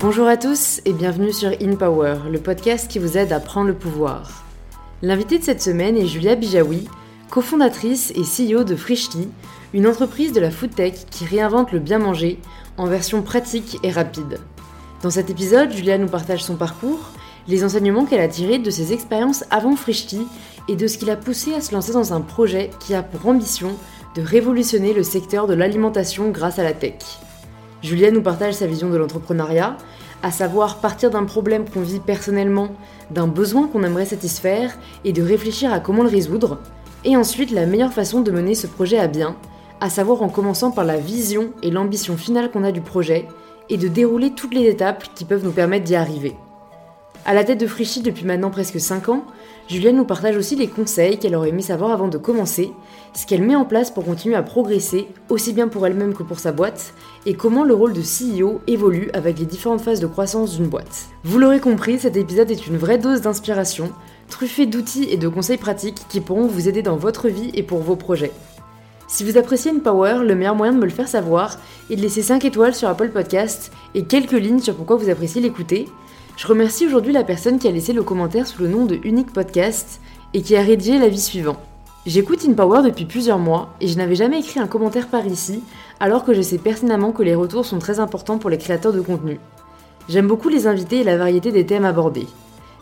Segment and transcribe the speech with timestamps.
[0.00, 3.66] Bonjour à tous et bienvenue sur In Power, le podcast qui vous aide à prendre
[3.66, 4.46] le pouvoir.
[5.02, 6.88] L'invitée de cette semaine est Julia Bijawi,
[7.28, 9.28] cofondatrice et CEO de Frishti,
[9.74, 12.38] une entreprise de la food tech qui réinvente le bien manger
[12.78, 14.38] en version pratique et rapide.
[15.02, 17.10] Dans cet épisode, Julia nous partage son parcours,
[17.46, 20.26] les enseignements qu'elle a tirés de ses expériences avant Frishti
[20.68, 23.28] et de ce qui l'a poussée à se lancer dans un projet qui a pour
[23.28, 23.76] ambition
[24.16, 27.20] de révolutionner le secteur de l'alimentation grâce à la tech.
[27.82, 29.76] Julia nous partage sa vision de l'entrepreneuriat,
[30.22, 32.68] à savoir partir d'un problème qu'on vit personnellement,
[33.10, 36.58] d'un besoin qu'on aimerait satisfaire et de réfléchir à comment le résoudre,
[37.04, 39.36] et ensuite la meilleure façon de mener ce projet à bien,
[39.80, 43.26] à savoir en commençant par la vision et l'ambition finale qu'on a du projet,
[43.70, 46.36] et de dérouler toutes les étapes qui peuvent nous permettre d'y arriver.
[47.24, 49.24] À la tête de Frichy depuis maintenant presque 5 ans,
[49.68, 52.72] Julienne nous partage aussi les conseils qu'elle aurait aimé savoir avant de commencer,
[53.14, 56.38] ce qu'elle met en place pour continuer à progresser, aussi bien pour elle-même que pour
[56.38, 56.94] sa boîte,
[57.26, 61.08] et comment le rôle de CEO évolue avec les différentes phases de croissance d'une boîte.
[61.24, 63.90] Vous l'aurez compris, cet épisode est une vraie dose d'inspiration,
[64.28, 67.80] truffé d'outils et de conseils pratiques qui pourront vous aider dans votre vie et pour
[67.80, 68.32] vos projets.
[69.08, 71.58] Si vous appréciez une Power, le meilleur moyen de me le faire savoir
[71.90, 75.40] est de laisser 5 étoiles sur Apple Podcast et quelques lignes sur pourquoi vous appréciez
[75.40, 75.88] l'écouter.
[76.36, 79.32] Je remercie aujourd'hui la personne qui a laissé le commentaire sous le nom de Unique
[79.32, 80.00] Podcast
[80.32, 81.60] et qui a rédigé l'avis suivant.
[82.06, 85.62] J'écoute InPower depuis plusieurs mois et je n'avais jamais écrit un commentaire par ici,
[86.00, 89.02] alors que je sais pertinemment que les retours sont très importants pour les créateurs de
[89.02, 89.38] contenu.
[90.08, 92.26] J'aime beaucoup les invités et la variété des thèmes abordés.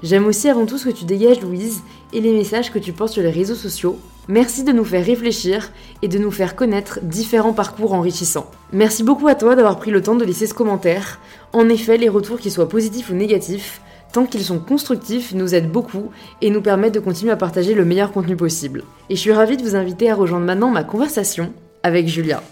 [0.05, 3.13] J'aime aussi avant tout ce que tu dégages, Louise, et les messages que tu portes
[3.13, 3.99] sur les réseaux sociaux.
[4.29, 8.49] Merci de nous faire réfléchir et de nous faire connaître différents parcours enrichissants.
[8.73, 11.19] Merci beaucoup à toi d'avoir pris le temps de laisser ce commentaire.
[11.53, 13.81] En effet, les retours, qu'ils soient positifs ou négatifs,
[14.13, 17.85] tant qu'ils sont constructifs, nous aident beaucoup et nous permettent de continuer à partager le
[17.85, 18.85] meilleur contenu possible.
[19.11, 22.43] Et je suis ravie de vous inviter à rejoindre maintenant ma conversation avec Julia.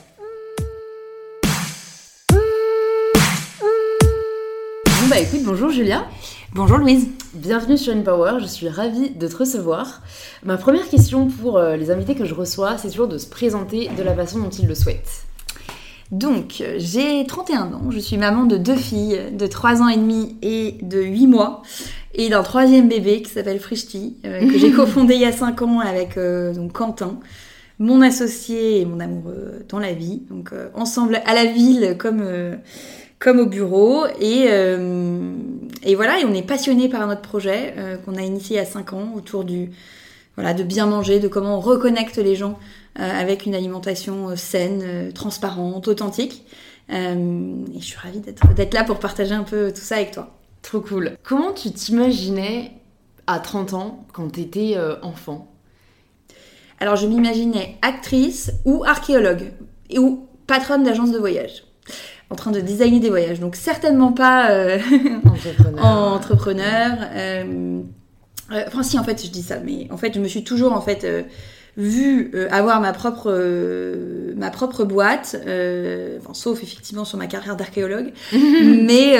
[5.06, 6.04] Bon bah écoute, bonjour Julia.
[6.52, 7.08] Bonjour Louise.
[7.34, 10.02] Bienvenue sur InPower, je suis ravie de te recevoir.
[10.42, 13.90] Ma première question pour euh, les invités que je reçois, c'est toujours de se présenter
[13.96, 15.26] de la façon dont ils le souhaitent.
[16.12, 20.36] Donc, j'ai 31 ans, je suis maman de deux filles de 3 ans et demi
[20.40, 21.62] et de 8 mois,
[22.14, 25.62] et d'un troisième bébé qui s'appelle Frishti, euh, que j'ai cofondé il y a 5
[25.62, 27.18] ans avec euh, donc Quentin,
[27.78, 32.22] mon associé et mon amoureux dans la vie, donc ensemble à la ville comme
[33.18, 34.06] comme au bureau.
[34.20, 35.32] Et, euh,
[35.82, 38.62] et voilà, et on est passionné par notre projet euh, qu'on a initié il y
[38.62, 39.70] a 5 ans autour du
[40.36, 45.12] voilà de bien manger, de comment on reconnecte les gens euh, avec une alimentation saine,
[45.12, 46.44] transparente, authentique.
[46.88, 50.36] et je suis ravie d'être là pour partager un peu tout ça avec toi.
[50.62, 51.16] Trop cool.
[51.22, 52.72] Comment tu t'imaginais
[53.26, 55.52] à 30 ans quand tu étais enfant?
[56.80, 59.52] Alors je m'imaginais actrice ou archéologue
[59.96, 61.66] ou patronne d'agence de voyage
[62.30, 63.40] en train de designer des voyages.
[63.40, 64.78] Donc certainement pas euh,
[65.24, 65.84] entrepreneur.
[65.84, 67.80] entrepreneur euh,
[68.52, 70.72] euh, enfin si en fait je dis ça, mais en fait je me suis toujours
[70.72, 71.06] en fait
[71.76, 73.30] vu avoir ma propre
[74.36, 75.36] ma propre boîte,
[76.18, 79.18] enfin, sauf effectivement sur ma carrière d'archéologue, mais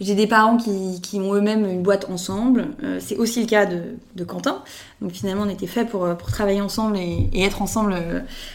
[0.00, 2.68] j'ai des parents qui, qui ont eux-mêmes une boîte ensemble.
[2.98, 3.80] c'est aussi le cas de,
[4.16, 4.62] de, Quentin.
[5.00, 7.94] Donc finalement on était fait pour, pour travailler ensemble et, et être ensemble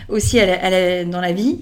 [0.10, 1.62] aussi à la, dans la vie.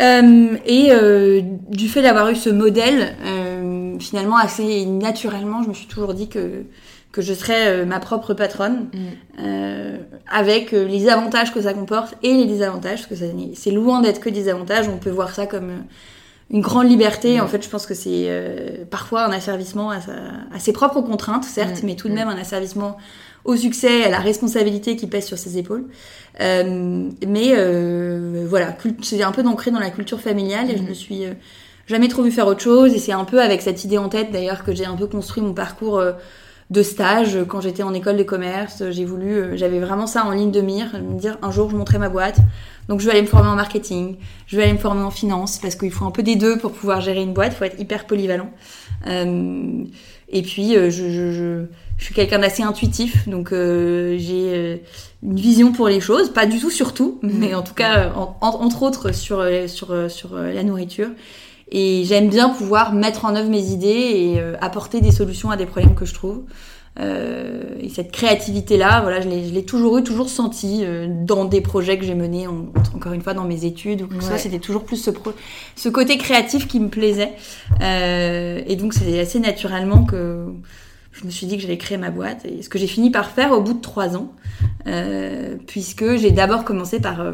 [0.00, 5.74] Euh, et euh, du fait d'avoir eu ce modèle, euh, finalement assez naturellement, je me
[5.74, 6.64] suis toujours dit que
[7.14, 8.98] que je serais euh, ma propre patronne, mm.
[9.40, 9.96] euh,
[10.30, 14.28] avec les avantages que ça comporte et les désavantages, parce que c'est loin d'être que
[14.28, 14.88] des avantages.
[14.88, 15.84] On peut voir ça comme
[16.50, 17.38] une grande liberté.
[17.38, 17.42] Mm.
[17.42, 18.28] En fait, je pense que c'est
[18.90, 19.98] parfois un asservissement à,
[20.52, 21.86] à, ses propres contraintes, certes, mm.
[21.86, 22.98] mais tout de même un asservissement
[23.44, 25.84] au succès, à la responsabilité qui pèse sur ses épaules.
[26.40, 30.88] Euh, mais euh, voilà, c'est un peu ancré dans la culture familiale et je mhm.
[30.88, 31.34] me suis euh,
[31.86, 32.94] jamais trop vu faire autre chose.
[32.94, 35.42] Et c'est un peu avec cette idée en tête d'ailleurs que j'ai un peu construit
[35.42, 36.12] mon parcours euh,
[36.70, 38.82] de stage quand j'étais en école de commerce.
[38.90, 41.76] J'ai voulu, euh, j'avais vraiment ça en ligne de mire, me dire un jour je
[41.76, 42.38] monterai ma boîte.
[42.88, 44.16] Donc je vais aller me former en marketing,
[44.46, 46.72] je vais aller me former en finance parce qu'il faut un peu des deux pour
[46.72, 47.52] pouvoir gérer une boîte.
[47.54, 48.50] Il faut être hyper polyvalent.
[49.06, 51.64] et puis je, je, je
[51.96, 54.76] je suis quelqu'un d'assez intuitif, donc euh, j'ai euh,
[55.22, 58.82] une vision pour les choses, pas du tout sur tout, mais en tout cas, entre
[58.82, 61.08] autres sur, euh, sur, sur la nourriture.
[61.76, 65.66] Et j'aime bien pouvoir mettre en œuvre mes idées et apporter des solutions à des
[65.66, 66.44] problèmes que je trouve.
[67.00, 70.84] et cette créativité-là, voilà, je l'ai toujours eu, toujours senti
[71.26, 74.38] dans des projets que j'ai menés, encore une fois dans mes études ou ça.
[74.38, 75.10] C'était toujours plus ce,
[75.74, 77.32] ce côté créatif qui me plaisait.
[77.80, 80.46] et donc c'est assez naturellement que
[81.14, 82.44] je me suis dit que j'allais créer ma boîte.
[82.44, 84.32] Et ce que j'ai fini par faire au bout de trois ans,
[84.86, 87.32] euh, puisque j'ai d'abord commencé par, euh,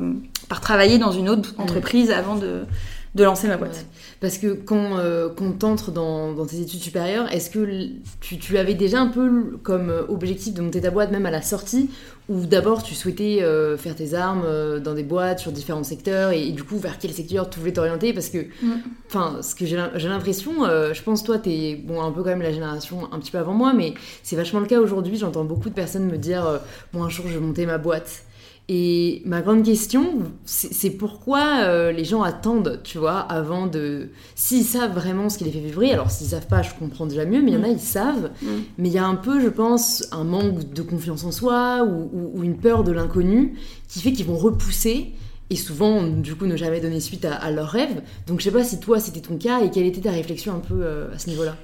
[0.48, 2.66] par travailler dans une autre entreprise avant de,
[3.14, 3.86] de lancer ma boîte.
[4.20, 7.88] Parce que quand, euh, quand t'entres dans, dans, tes études supérieures, est-ce que
[8.20, 11.42] tu, tu, avais déjà un peu comme objectif de monter ta boîte même à la
[11.42, 11.90] sortie
[12.28, 16.30] Ou d'abord tu souhaitais euh, faire tes armes euh, dans des boîtes sur différents secteurs
[16.30, 18.12] et, du coup vers quel secteur tu voulais t'orienter?
[18.12, 18.72] Parce que, mm.
[19.08, 22.52] enfin, ce que j'ai l'impression, je pense toi t'es bon, un peu quand même la
[22.52, 25.16] génération un petit peu avant moi, mais c'est vachement le cas aujourd'hui.
[25.16, 26.60] J'entends beaucoup de personnes me dire
[26.92, 28.22] Bon, un jour je vais monter ma boîte.
[28.72, 34.10] Et ma grande question, c'est pourquoi euh, les gens attendent, tu vois, avant de...
[34.36, 37.24] S'ils savent vraiment ce qui les fait vibrer, alors s'ils savent pas, je comprends déjà
[37.24, 37.72] mieux, mais il y en a, mm.
[37.72, 38.30] ils savent.
[38.40, 38.46] Mm.
[38.78, 42.44] Mais il y a un peu, je pense, un manque de confiance en soi ou,
[42.44, 43.54] une peur de l'inconnu
[43.88, 45.14] qui fait qu'ils vont repousser
[45.50, 48.02] et souvent, du coup, ne jamais donner suite à, leurs rêves.
[48.28, 50.60] Donc je sais pas si toi, c'était ton cas et quelle était ta réflexion un
[50.60, 51.56] peu euh, à ce niveau-là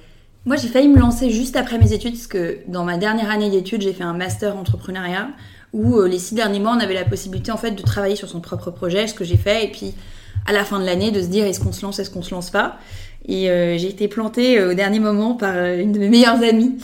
[0.45, 3.49] Moi, j'ai failli me lancer juste après mes études, parce que dans ma dernière année
[3.49, 5.29] d'études, j'ai fait un master entrepreneuriat
[5.77, 8.27] où euh, les six derniers mois, on avait la possibilité en fait de travailler sur
[8.27, 9.93] son propre projet, ce que j'ai fait, et puis
[10.47, 12.33] à la fin de l'année de se dire est-ce qu'on se lance, est-ce qu'on se
[12.33, 12.77] lance pas?
[13.29, 16.77] Et euh, j'ai été plantée euh, au dernier moment par une de mes meilleures amies,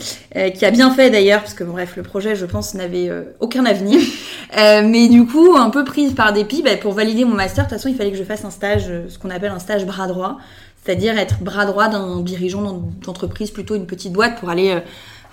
[0.54, 3.10] qui a bien fait d'ailleurs, parce que bref, le projet, je pense, n'avait
[3.40, 4.00] aucun avenir.
[4.56, 7.78] mais du coup, un peu prise par dépit, bah, pour valider mon master, de toute
[7.78, 10.38] façon, il fallait que je fasse un stage, ce qu'on appelle un stage bras droit,
[10.84, 14.82] c'est-à-dire être bras droit d'un dirigeant d'entreprise, plutôt une petite boîte, pour aller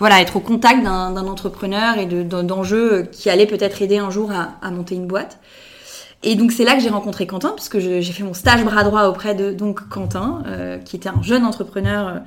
[0.02, 4.70] voilà, être au contact d'un entrepreneur et d'enjeux qui allaient peut-être aider un jour à,
[4.72, 5.38] monter une boîte.
[6.24, 9.04] Et donc c'est là que j'ai rencontré Quentin, puisque j'ai fait mon stage bras droit
[9.04, 12.18] auprès de donc Quentin, euh, qui était un jeune entrepreneur euh,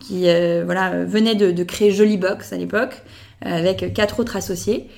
[0.00, 3.02] qui euh, voilà venait de, créer Jolie Box à l'époque,
[3.42, 4.88] avec quatre autres associés.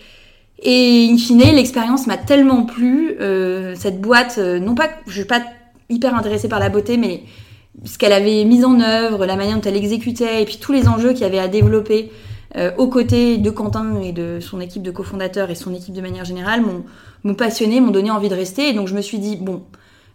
[0.63, 3.17] Et in fine, l'expérience m'a tellement plu.
[3.75, 5.43] cette boîte, non pas, je suis pas
[5.89, 7.25] hyper intéressée par la beauté, mais
[7.85, 10.89] ce qu'elle avait mis en œuvre, la manière dont elle exécutait, et puis tous les
[10.89, 12.11] enjeux qu'il y avait à développer
[12.57, 16.03] euh, aux côtés de Quentin et de son équipe de cofondateurs et son équipe de
[16.03, 16.63] manière générale
[17.25, 18.69] m'ont passionné, m'ont donné envie de rester.
[18.69, 19.63] Et donc je me suis dit bon,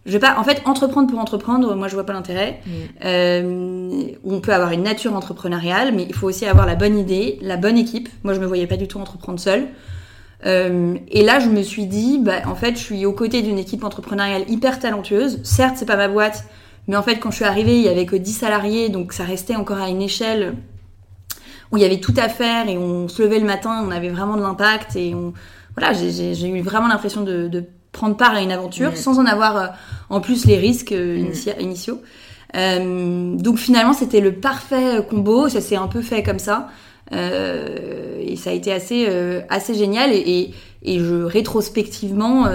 [0.06, 2.60] je vais pas, en fait, entreprendre pour entreprendre, moi je vois pas l'intérêt.
[3.04, 7.38] Euh, on peut avoir une nature entrepreneuriale, mais il faut aussi avoir la bonne idée,
[7.42, 8.08] la bonne équipe.
[8.22, 9.66] Moi je me voyais pas du tout entreprendre seule.
[10.46, 13.58] Euh, et là, je me suis dit, bah, en fait, je suis aux côtés d'une
[13.58, 15.40] équipe entrepreneuriale hyper talentueuse.
[15.42, 16.44] Certes, c'est pas ma boîte,
[16.88, 19.24] mais en fait, quand je suis arrivée, il y avait que 10 salariés, donc ça
[19.24, 20.54] restait encore à une échelle
[21.70, 24.08] où il y avait tout à faire et on se levait le matin, on avait
[24.08, 25.34] vraiment de l'impact et on,
[25.76, 29.66] voilà, j'ai eu vraiment l'impression de, prendre part à une aventure sans en avoir euh,
[30.10, 32.00] en plus les risques euh, initiaux.
[32.54, 35.48] Euh, donc finalement, c'était le parfait combo.
[35.48, 36.68] Ça s'est un peu fait comme ça.
[37.10, 39.08] et ça a été assez,
[39.48, 40.12] assez génial.
[40.12, 40.52] Et,
[40.82, 42.46] et, je, rétrospectivement,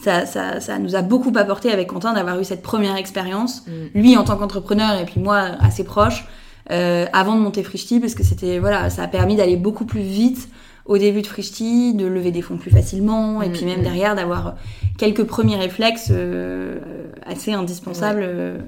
[0.00, 3.98] ça, ça, ça, nous a beaucoup apporté avec Quentin d'avoir eu cette première expérience, mm.
[3.98, 6.26] lui en tant qu'entrepreneur et puis moi assez proche,
[6.70, 10.02] euh, avant de monter Frishti, parce que c'était voilà, ça a permis d'aller beaucoup plus
[10.02, 10.48] vite
[10.84, 13.84] au début de Frishti, de lever des fonds plus facilement, et mm, puis même mm.
[13.84, 14.56] derrière d'avoir
[14.98, 16.78] quelques premiers réflexes euh,
[17.26, 18.58] assez indispensables euh,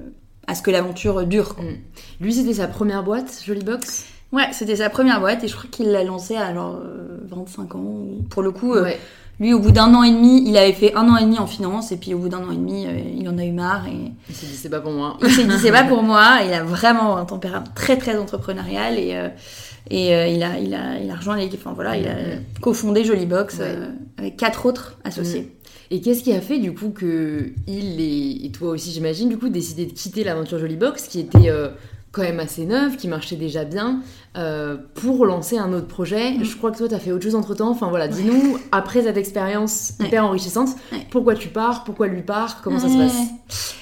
[0.46, 1.56] à ce que l'aventure dure.
[2.20, 5.68] Lui, c'était sa première boîte, Jolie Box Ouais, c'était sa première boîte et je crois
[5.70, 6.80] qu'il l'a lancée à alors
[7.28, 8.04] 25 ans.
[8.30, 8.98] Pour le coup, ouais.
[9.40, 11.46] Lui, au bout d'un an et demi, il avait fait un an et demi en
[11.46, 13.86] finance, et puis au bout d'un an et demi, euh, il en a eu marre.
[13.88, 14.12] Et...
[14.28, 15.16] Il s'est dit, c'est pas pour moi.
[15.22, 16.40] Il s'est dit, c'est pas pour moi.
[16.46, 19.28] Il a vraiment un tempérament très, très entrepreneurial, et, euh,
[19.88, 21.60] et euh, il, a, il, a, il a rejoint l'équipe.
[21.64, 22.14] Enfin voilà, il a
[22.60, 23.60] cofondé Jolie Box
[24.18, 25.56] avec quatre autres associés.
[25.90, 29.38] Et qu'est-ce qui a fait du coup que il et, et toi aussi, j'imagine, du
[29.38, 31.50] coup, décidé de quitter l'aventure Jolie Box, qui était
[32.12, 34.00] quand même assez neuve, qui marchait déjà bien,
[34.36, 36.32] euh, pour lancer un autre projet.
[36.32, 36.44] Mm.
[36.44, 37.70] Je crois que toi, tu as fait autre chose entre-temps.
[37.70, 40.70] Enfin voilà, dis-nous, après cette expérience hyper enrichissante,
[41.10, 43.76] pourquoi tu pars, pourquoi lui part, comment ça se passe?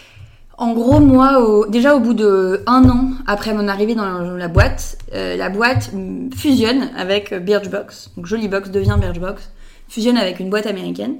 [0.58, 4.98] En gros, moi, déjà au bout de un an après mon arrivée dans la boîte,
[5.14, 5.92] euh, la boîte
[6.36, 8.10] fusionne avec Birchbox.
[8.16, 9.52] Donc Box devient Birchbox,
[9.88, 11.16] fusionne avec une boîte américaine.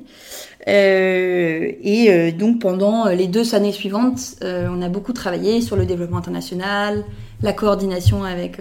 [0.67, 5.77] Euh, et euh, donc pendant les deux années suivantes, euh, on a beaucoup travaillé sur
[5.77, 7.05] le développement international,
[7.43, 8.59] la coordination avec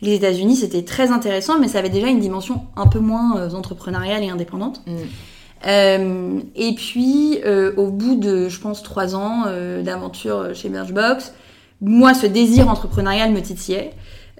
[0.00, 0.56] les États-Unis.
[0.56, 4.82] C'était très intéressant, mais ça avait déjà une dimension un peu moins entrepreneuriale et indépendante.
[4.86, 6.40] Mm.
[6.56, 7.38] et puis,
[7.76, 9.44] au bout de, je pense, trois ans
[9.82, 11.34] d'aventure chez Birchbox,
[11.82, 13.90] moi, ce désir entrepreneurial me titillait.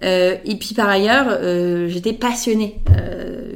[0.02, 1.38] Et puis par ailleurs,
[1.88, 2.80] j'étais passionnée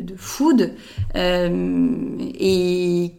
[0.03, 0.73] de food
[1.15, 3.13] et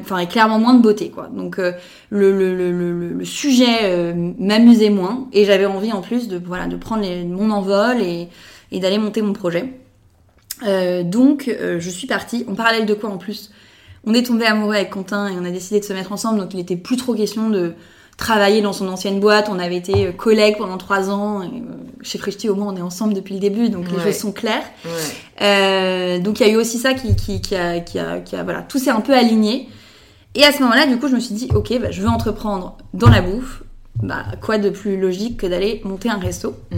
[0.00, 1.28] enfin clairement moins de beauté quoi.
[1.28, 1.72] Donc euh,
[2.10, 7.50] le, sujet euh, m'amusait moins et j'avais envie en plus de voilà de prendre mon
[7.50, 8.28] envol et,
[8.72, 9.72] d'aller monter mon projet.
[10.64, 12.44] Euh, donc je suis partie.
[12.48, 13.50] En parallèle de quoi en plus
[14.06, 16.52] on est tombé amoureux avec Quentin et on a décidé de se mettre ensemble donc
[16.52, 17.72] il était plus trop question de
[18.16, 19.48] travailler dans son ancienne boîte.
[19.50, 21.42] On avait été collègues pendant trois ans.
[21.42, 21.62] Et,
[22.04, 24.62] chez Frishti, au moins, on est ensemble depuis le début, donc les choses sont claires.
[25.40, 28.36] Euh, donc il y a eu aussi ça qui, qui, qui, a, qui, a, qui
[28.36, 29.68] a, voilà, tout s'est un peu aligné.
[30.34, 32.76] Et à ce moment-là, du coup, je me suis dit, ok, bah, je veux entreprendre
[32.92, 33.62] dans la bouffe.
[34.02, 36.56] Bah, quoi de plus logique que d'aller monter un resto?
[36.70, 36.76] Mm.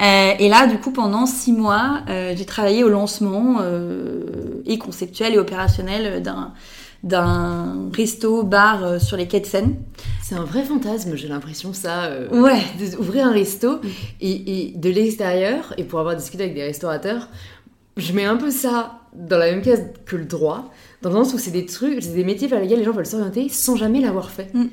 [0.00, 4.78] euh, Et là, du coup, pendant six mois, euh, j'ai travaillé au lancement euh, et
[4.78, 6.52] conceptuel et opérationnel d'un
[7.04, 9.76] d'un resto bar sur les quais de Seine.
[10.22, 12.10] C'est un vrai fantasme, j'ai l'impression ça.
[12.32, 12.62] ouais.
[12.96, 13.80] D'ouvrir un resto
[14.20, 17.28] et, et, de l'extérieur et pour avoir discuté avec des restaurateurs,
[17.96, 21.34] je mets un peu ça dans la même case que le droit, dans le sens
[21.34, 24.00] où c'est des trucs, c'est des métiers vers lesquels les gens veulent s'orienter sans jamais
[24.00, 24.52] l'avoir fait.
[24.54, 24.64] Mm.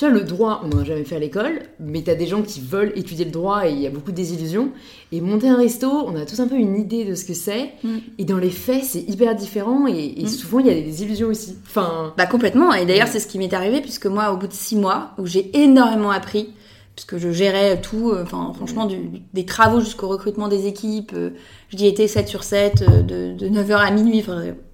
[0.00, 2.40] Tu vois, le droit, on n'en a jamais fait à l'école, mais t'as des gens
[2.40, 4.72] qui veulent étudier le droit et il y a beaucoup de désillusions.
[5.12, 7.72] Et monter un resto, on a tous un peu une idée de ce que c'est.
[7.84, 7.98] Mm.
[8.16, 10.26] Et dans les faits, c'est hyper différent et, mm.
[10.26, 11.58] souvent, il y a des désillusions aussi.
[11.66, 12.14] Enfin...
[12.16, 12.72] Bah complètement.
[12.72, 15.26] Et d'ailleurs, c'est ce qui m'est arrivé, puisque moi, au bout de six mois, où
[15.26, 16.48] j'ai énormément appris,
[16.94, 18.88] puisque je gérais tout, euh, enfin franchement
[19.34, 21.12] des travaux jusqu'au recrutement des équipes.
[21.14, 21.32] Euh,
[21.68, 24.24] j'y étais 7 sur 7, euh, de, de 9h à minuit.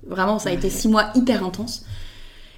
[0.06, 1.84] vraiment, ça a été 6 mois hyper intenses.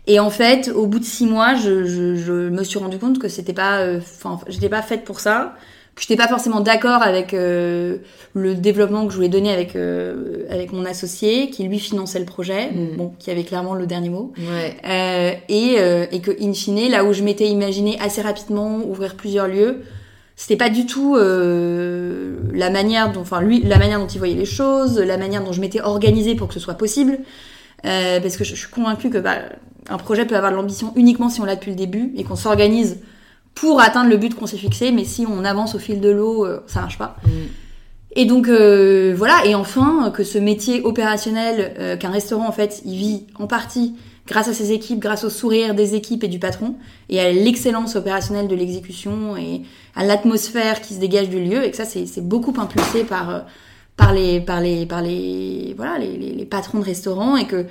[0.09, 3.21] Et en fait, au bout de 6 mois, je, je, je, me suis rendu compte
[3.21, 5.55] que c'était pas, enfin, j'étais pas faite pour ça
[5.99, 7.97] que j'étais pas forcément d'accord avec euh,
[8.33, 12.25] le développement que je voulais donner avec euh, avec mon associé qui lui finançait le
[12.25, 12.97] projet mm.
[12.97, 14.77] bon qui avait clairement le dernier mot ouais.
[14.87, 19.17] euh, et euh, et que in fine là où je m'étais imaginé assez rapidement ouvrir
[19.17, 19.83] plusieurs lieux
[20.37, 24.37] c'était pas du tout euh, la manière dont enfin lui la manière dont il voyait
[24.37, 27.19] les choses la manière dont je m'étais organisée pour que ce soit possible
[27.83, 29.37] parce que je, je suis convaincue que bah,
[29.89, 32.37] un projet peut avoir de l'ambition uniquement si on l'a depuis le début et qu'on
[32.37, 32.99] s'organise
[33.55, 36.47] pour atteindre le but qu'on s'est fixé, mais si on avance au fil de l'eau,
[36.47, 37.17] euh, ça marche pas.
[37.25, 37.31] Mm.
[38.13, 42.83] Et donc euh, voilà, et enfin que ce métier opérationnel, euh, qu'un restaurant en fait,
[42.85, 43.95] il vit en partie
[44.27, 46.75] grâce à ses équipes, grâce au sourire des équipes et du patron,
[47.09, 49.63] et à l'excellence opérationnelle de l'exécution et
[49.95, 53.45] à l'atmosphère qui se dégage du lieu, et que ça c'est beaucoup impulsé par
[53.99, 57.67] par les par les par les voilà les, les, patrons de restaurants et que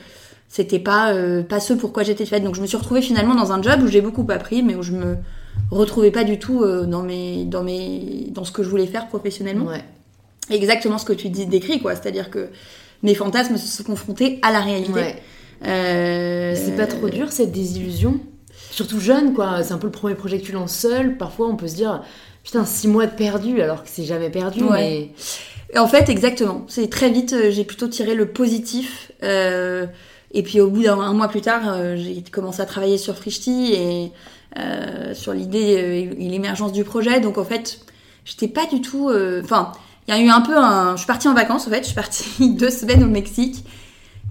[0.48, 1.14] c'était pas
[1.50, 2.44] pas ce pourquoi j'étais faite.
[2.44, 4.84] Donc je me suis retrouvée finalement dans un job où j'ai beaucoup appris, mais où
[4.84, 5.18] je me
[5.72, 9.08] retrouvais pas du tout euh, dans mes dans mes dans ce que je voulais faire
[9.08, 9.66] professionnellement.
[9.66, 9.84] Ouais.
[10.50, 12.50] Exactement ce que tu dis décrit quoi, c'est-à-dire que
[13.04, 14.94] mes fantasmes se sont confrontés à la réalité.
[14.94, 15.16] Ouais.
[15.66, 16.56] Euh...
[16.56, 18.20] C'est pas trop dur cette désillusion?
[18.72, 21.56] Surtout jeune quoi, c'est un peu le premier projet que tu lances seul, parfois on
[21.56, 22.04] peut se dire
[22.44, 24.72] putain 6 mois de perdu alors que c'est jamais perdu ouais.
[24.72, 25.12] mais...
[25.76, 29.86] En fait exactement, c'est très vite euh, j'ai plutôt tiré le positif euh,
[30.32, 33.74] et puis au bout d'un mois plus tard euh, j'ai commencé à travailler sur Frishti
[33.74, 34.12] et
[34.58, 37.20] euh, sur l'idée euh, et l'émergence du projet.
[37.20, 37.82] Donc en fait,
[38.24, 39.12] j'étais pas du tout.
[39.44, 39.74] Enfin,
[40.08, 40.94] il y a eu un peu un.
[40.94, 41.80] Je suis partie en vacances en fait.
[41.80, 43.66] Je suis partie deux semaines au Mexique.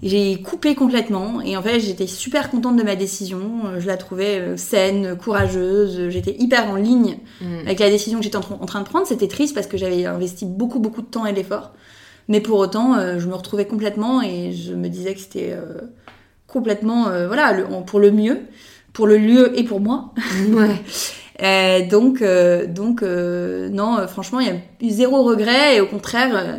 [0.03, 3.63] J'ai coupé complètement et en fait j'étais super contente de ma décision.
[3.79, 6.09] Je la trouvais saine, courageuse.
[6.09, 7.59] J'étais hyper en ligne mm.
[7.65, 9.07] avec la décision que j'étais en, train de prendre.
[9.07, 11.71] C'était triste parce que j'avais investi beaucoup beaucoup de temps et d'efforts.
[12.27, 15.55] Mais pour autant, je me retrouvais complètement et je me disais que c'était
[16.45, 18.41] complètement, voilà, le, pour le mieux
[18.97, 20.11] pour le lieu et pour moi.
[20.49, 20.75] Ouais.
[21.43, 25.81] euh, donc, euh, donc euh, non, euh, franchement, il y a eu zéro regret et
[25.81, 26.57] au contraire, euh,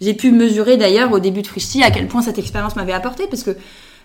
[0.00, 3.26] j'ai pu mesurer d'ailleurs au début de Frishti à quel point cette expérience m'avait apporté
[3.26, 3.52] parce que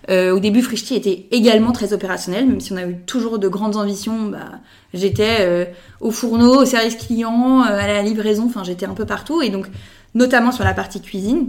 [0.06, 3.76] au début, Frishti était également très opérationnel, même si on a eu toujours de grandes
[3.76, 4.24] ambitions.
[4.24, 4.60] Bah,
[4.92, 9.48] j'étais au fourneau, au service client, à la livraison, enfin j'étais un peu partout et
[9.48, 9.66] donc
[10.14, 11.48] notamment sur la partie cuisine.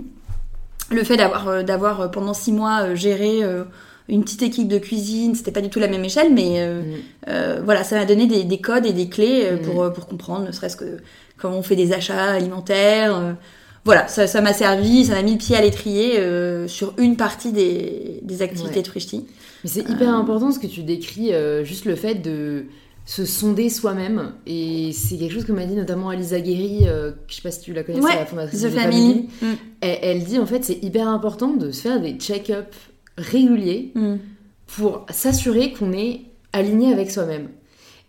[0.89, 3.43] Le fait d'avoir d'avoir pendant six mois géré
[4.07, 6.95] une petite équipe de cuisine, c'était pas du tout la même échelle, mais euh, mm.
[7.29, 9.93] euh, voilà, ça m'a donné des, des, codes et des clés euh, pour, mm.
[9.93, 10.97] pour comprendre, ne serait-ce que
[11.37, 13.35] comment on fait des achats alimentaires.
[13.85, 16.19] Voilà, ça m'a servi, ça m'a mis le pied à l'étrier
[16.67, 19.25] sur une partie des, des activités de Frishti.
[19.63, 21.31] Mais c'est hyper important ce que tu décris,
[21.63, 22.65] juste le fait de
[23.05, 24.33] se sonder soi-même.
[24.45, 27.61] Et c'est quelque chose que m'a dit notamment Alisa Guéry, euh, je sais pas si
[27.61, 29.29] tu la connais, ouais, la fondatrice de Family.
[29.41, 29.45] Mm.
[29.81, 32.73] Elle, elle, dit en fait c'est hyper important de se faire des check-up
[33.17, 34.15] régulier mm.
[34.67, 37.49] pour s'assurer qu'on est aligné avec soi-même.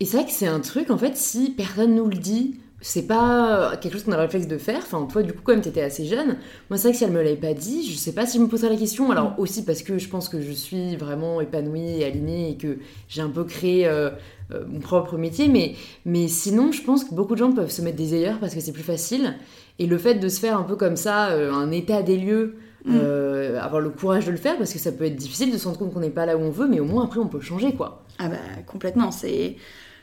[0.00, 2.56] Et c'est vrai que c'est un truc, en fait, si personne nous le dit,
[2.87, 4.78] c'est pas quelque chose qu'on a le réflexe de faire.
[4.78, 6.37] Enfin, toi, du coup, comme t'étais assez jeune,
[6.71, 8.43] moi, c'est vrai que si elle me l'avait pas dit, je sais pas si je
[8.43, 9.11] me poserais la question.
[9.11, 9.35] Alors, mm.
[9.38, 12.78] aussi parce que je pense que je suis vraiment épanouie et alignée et que
[13.09, 14.11] j'ai un peu créé euh,
[14.52, 15.49] euh, mon propre métier.
[15.49, 15.75] Mais,
[16.05, 18.61] mais sinon, je pense que beaucoup de gens peuvent se mettre des ailleurs parce que
[18.61, 19.35] c'est plus facile.
[19.81, 22.55] Et le fait de se faire un peu comme ça, euh, un état des lieux,
[22.87, 23.00] Mm.
[23.02, 25.64] Euh, avoir le courage de le faire parce que ça peut être difficile de se
[25.64, 27.40] rendre compte qu'on n'est pas là où on veut, mais au moins après on peut
[27.40, 28.05] changer quoi.
[28.21, 29.57] Ah bah complètement, c'est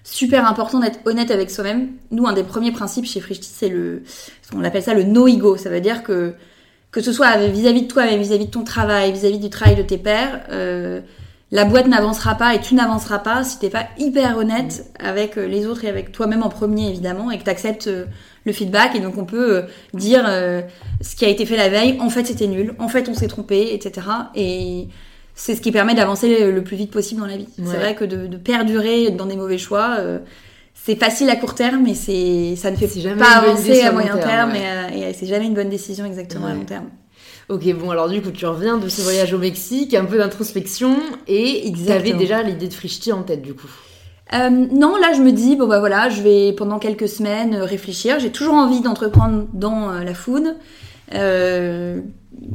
[0.04, 1.90] super important d'être honnête avec soi-même.
[2.12, 4.04] Nous, un des premiers principes chez Frishti, c'est le,
[4.56, 5.58] on appelle ça le no-ego.
[5.58, 6.34] Ça veut dire que
[6.92, 9.82] que ce soit vis-à-vis de toi, mais vis-à-vis de ton travail, vis-à-vis du travail de
[9.82, 11.02] tes pairs, euh,
[11.50, 15.48] la boîte n'avancera pas et tu n'avanceras pas si t'es pas hyper honnête avec euh,
[15.48, 17.90] les autres et avec toi-même en premier évidemment et que tu acceptes
[18.46, 19.62] le feedback et donc on peut euh,
[19.94, 20.62] dire euh,
[21.02, 23.28] ce qui a été fait la veille, en fait c'était nul, en fait on s'est
[23.28, 24.08] trompé, etc.
[24.36, 24.88] Et
[25.36, 27.48] c'est ce qui permet d'avancer le, plus vite possible dans la vie.
[27.58, 30.20] C'est vrai que de, perdurer dans des mauvais choix, euh,
[30.74, 34.18] c'est facile à court terme, mais c'est ça ne fait jamais pas avancer à moyen
[34.18, 36.90] terme, et, c'est jamais une bonne décision exactement à long terme.
[37.50, 40.98] Ok, bon, alors du coup, tu reviens de ce voyage au Mexique, un peu d'introspection,
[41.28, 43.70] et tu avais déjà l'idée de Frichti en tête, du coup.
[44.34, 48.20] Euh, non, là je me dis bon bah voilà, je vais pendant quelques semaines réfléchir.
[48.20, 50.56] J'ai toujours envie d'entreprendre dans euh, la food.
[51.14, 52.02] Euh,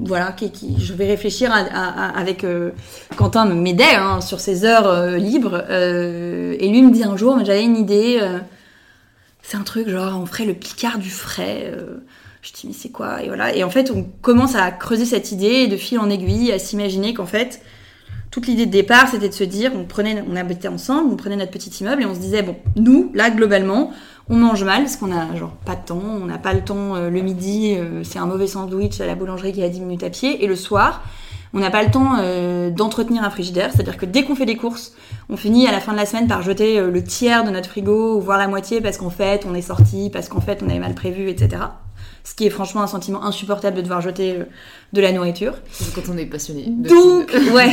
[0.05, 2.45] voilà, qui, je vais réfléchir avec
[3.17, 7.77] Quentin m'aidait hein, sur ses heures libres et lui me dit un jour, j'avais une
[7.77, 8.21] idée.
[9.43, 11.73] c'est un truc genre on ferait le Picard du frais.
[12.43, 13.23] je dis mais c'est quoi?
[13.23, 16.53] Et voilà et en fait on commence à creuser cette idée de fil en aiguille
[16.53, 17.63] à s'imaginer qu'en fait
[18.31, 21.37] toute l'idée de départ, c'était de se dire, on prenait, on habitait ensemble, on prenait
[21.37, 23.91] notre petit immeuble et on se disait, bon, nous, là, globalement,
[24.29, 26.95] on mange mal parce qu'on a genre pas de temps, on n'a pas le temps
[26.95, 29.81] euh, le midi, euh, c'est un mauvais sandwich à la boulangerie qui est à 10
[29.81, 31.03] minutes à pied, et le soir,
[31.55, 34.57] on n'a pas le temps euh, d'entretenir un frigidaire, c'est-à-dire que dès qu'on fait des
[34.57, 34.93] courses,
[35.31, 38.21] on finit à la fin de la semaine par jeter le tiers de notre frigo,
[38.21, 40.95] voire la moitié, parce qu'en fait, on est sorti, parce qu'en fait, on avait mal
[40.95, 41.61] prévu, etc
[42.29, 44.45] ce qui est franchement un sentiment insupportable de devoir jeter euh,
[44.93, 45.55] de la nourriture.
[45.95, 46.65] Quand on est passionné.
[46.67, 47.73] Donc, ouais.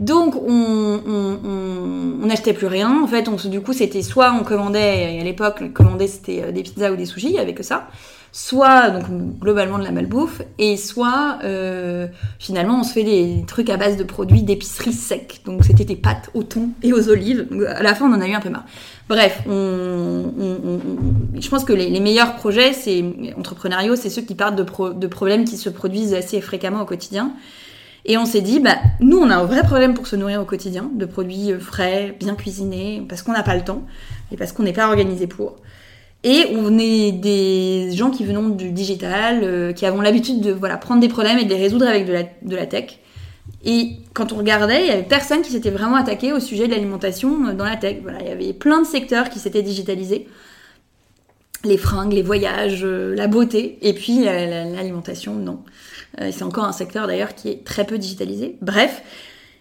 [0.00, 3.02] Donc, on, on, n'achetait plus rien.
[3.02, 6.62] En fait, on, du coup, c'était soit on commandait, à l'époque, commander c'était euh, des
[6.62, 7.88] pizzas ou des sushis, avec que ça
[8.32, 9.04] soit donc
[9.38, 12.06] globalement de la malbouffe, et soit euh,
[12.38, 15.40] finalement on se fait des trucs à base de produits d'épicerie sec.
[15.44, 17.46] Donc c'était des pâtes au thon et aux olives.
[17.68, 18.66] à la fin on en a eu un peu marre.
[19.08, 20.32] Bref, on,
[21.34, 23.04] je pense que les, meilleurs projets, c'est
[23.36, 27.32] entrepreneuriaux, c'est ceux qui partent de, de problèmes qui se produisent assez fréquemment au quotidien.
[28.04, 30.44] Et on s'est dit, bah, nous, on a un vrai problème pour se nourrir au
[30.44, 33.82] quotidien, de produits frais, bien cuisinés, parce qu'on n'a pas le temps
[34.32, 35.56] et parce qu'on n'est pas organisé pour.
[36.22, 40.76] Et on est des gens qui venons du digital, euh, qui avons l'habitude de voilà,
[40.76, 42.98] prendre des problèmes et de les résoudre avec de la, de la tech.
[43.64, 46.72] Et quand on regardait, il y avait personne qui s'était vraiment attaqué au sujet de
[46.72, 47.98] l'alimentation euh, dans la tech.
[48.02, 50.28] Voilà, il y avait plein de secteurs qui s'étaient digitalisés.
[51.64, 55.60] Les fringues, les voyages, euh, la beauté, et puis l'alimentation, non.
[56.32, 58.56] C'est encore un secteur d'ailleurs qui est très peu digitalisé.
[58.60, 59.02] Bref,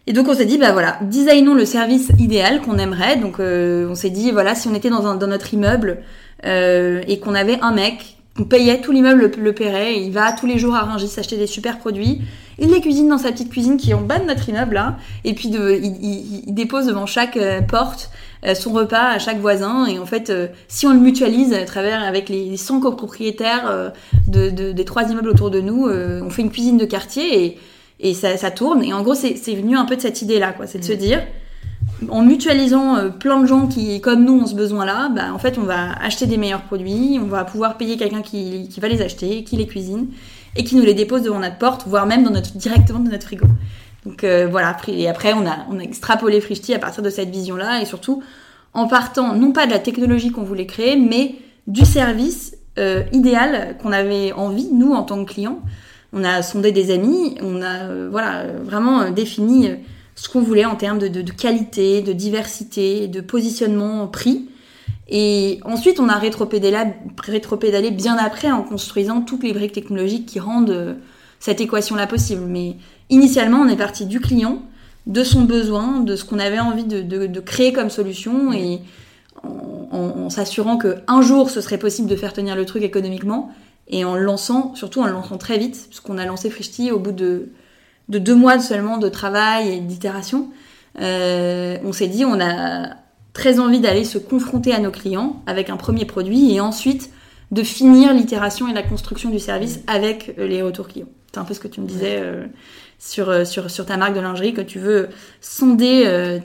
[0.07, 3.17] et donc on s'est dit, bah voilà, designons le service idéal qu'on aimerait.
[3.17, 5.99] Donc on s'est dit, voilà, si on était dans, un, dans notre immeuble,
[6.45, 10.45] euh, et qu'on avait un mec, on payait, tout l'immeuble le, paierait, il va tous
[10.45, 12.21] les jours à Rungis s'acheter des super produits,
[12.57, 14.97] il les cuisine dans sa petite cuisine qui est en bas de notre immeuble là,
[15.25, 18.11] et puis de, il, il, dépose devant chaque euh, porte
[18.45, 20.31] euh, son repas à chaque voisin, et en fait,
[20.67, 23.91] si on le mutualise à travers avec les 100 copropriétaires
[24.27, 27.57] de, de, des trois immeubles autour de nous, on fait une cuisine de quartier et,
[27.99, 30.53] et ça, ça tourne, et en gros c'est venu un peu de cette idée là,
[30.53, 30.97] quoi, c'est de se mm.
[30.97, 31.21] dire
[32.07, 35.57] en mutualisant euh, plein de gens qui, comme nous, ont ce besoin-là, bah, en fait,
[35.57, 39.43] on va acheter des meilleurs produits, on va pouvoir payer quelqu'un qui, va les acheter,
[39.43, 40.07] qui les cuisine,
[40.55, 43.25] et qui nous les dépose devant notre porte, voire même dans notre, directement dans notre
[43.25, 43.47] frigo.
[44.05, 47.29] Donc euh, voilà, et après, on a, on a extrapolé Frishti à partir de cette
[47.29, 48.23] vision-là, et surtout
[48.73, 51.35] en partant non pas de la technologie qu'on voulait créer, mais
[51.67, 55.59] du service euh, idéal qu'on avait envie, nous, en tant que clients.
[56.13, 59.69] On a sondé des amis, on a voilà, vraiment défini
[60.19, 64.49] ce qu'on voulait en termes de, qualité, de diversité, de positionnement prix.
[65.07, 70.71] Et ensuite, on a rétropédalé, bien après en construisant toutes les briques technologiques qui rendent
[70.71, 70.95] euh,
[71.39, 72.43] cette équation-là possible.
[72.45, 72.75] Mais
[73.09, 74.61] initialement, on est parti du client,
[75.07, 78.81] de son besoin, de ce qu'on avait envie de, créer comme solution et
[79.41, 83.51] en, s'assurant qu'un jour, ce serait possible de faire tenir le truc économiquement
[83.87, 86.99] et en le lançant, surtout en le lançant très vite, puisqu'on a lancé Frishti au
[86.99, 87.49] bout de
[88.09, 90.49] de deux mois seulement de travail et d'itération,
[90.99, 92.95] euh, on s'est dit on a
[93.33, 97.11] très envie d'aller se confronter à nos clients avec un premier produit et ensuite
[97.51, 101.07] de finir l'itération et la construction du service avec euh, les retours clients.
[101.31, 102.47] C'est un peu ce que tu me disais euh,
[102.97, 106.41] sur, sur, sur ta marque de lingerie, que tu veux sonder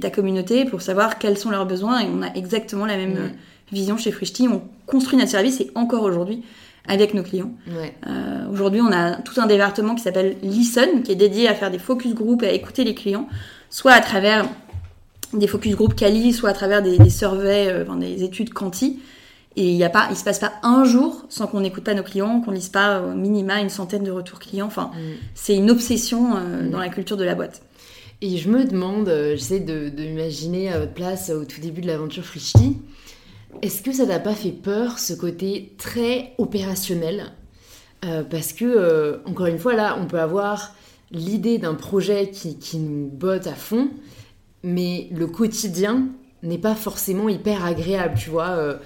[0.00, 3.30] ta communauté pour savoir quels sont leurs besoins et on a exactement la même
[3.70, 4.48] vision chez Frishti.
[4.48, 6.42] On construit notre service et encore aujourd'hui,
[6.86, 7.52] avec nos clients.
[7.68, 11.70] Euh, aujourd'hui, on a tout un département qui s'appelle Listen, qui est dédié à faire
[11.70, 13.28] des focus group et à écouter les clients,
[13.70, 14.48] soit à travers
[15.32, 19.00] des focus group quali, soit à travers des, surveys, euh, des études quanti.
[19.54, 22.40] Et il pas, il se passe pas un jour sans qu'on n'écoute pas nos clients,
[22.40, 24.66] qu'on lise pas au minima une centaine de retours clients.
[24.66, 24.98] Enfin, mm.
[25.34, 26.70] c'est une obsession euh, mm.
[26.70, 27.62] dans la culture de la boîte.
[28.22, 31.88] Et je me demande, j'essaie de, de m'imaginer à votre place au tout début de
[31.88, 32.78] l'aventure Frishti,
[33.60, 37.32] est-ce que ça t'a pas fait peur, ce côté très opérationnel
[38.04, 40.74] euh, Parce que, euh, encore une fois, là, on peut avoir
[41.10, 43.90] l'idée d'un projet qui, nous botte à fond,
[44.62, 46.08] mais le quotidien
[46.42, 48.50] n'est pas forcément hyper agréable, tu vois.
[48.50, 48.78] Euh,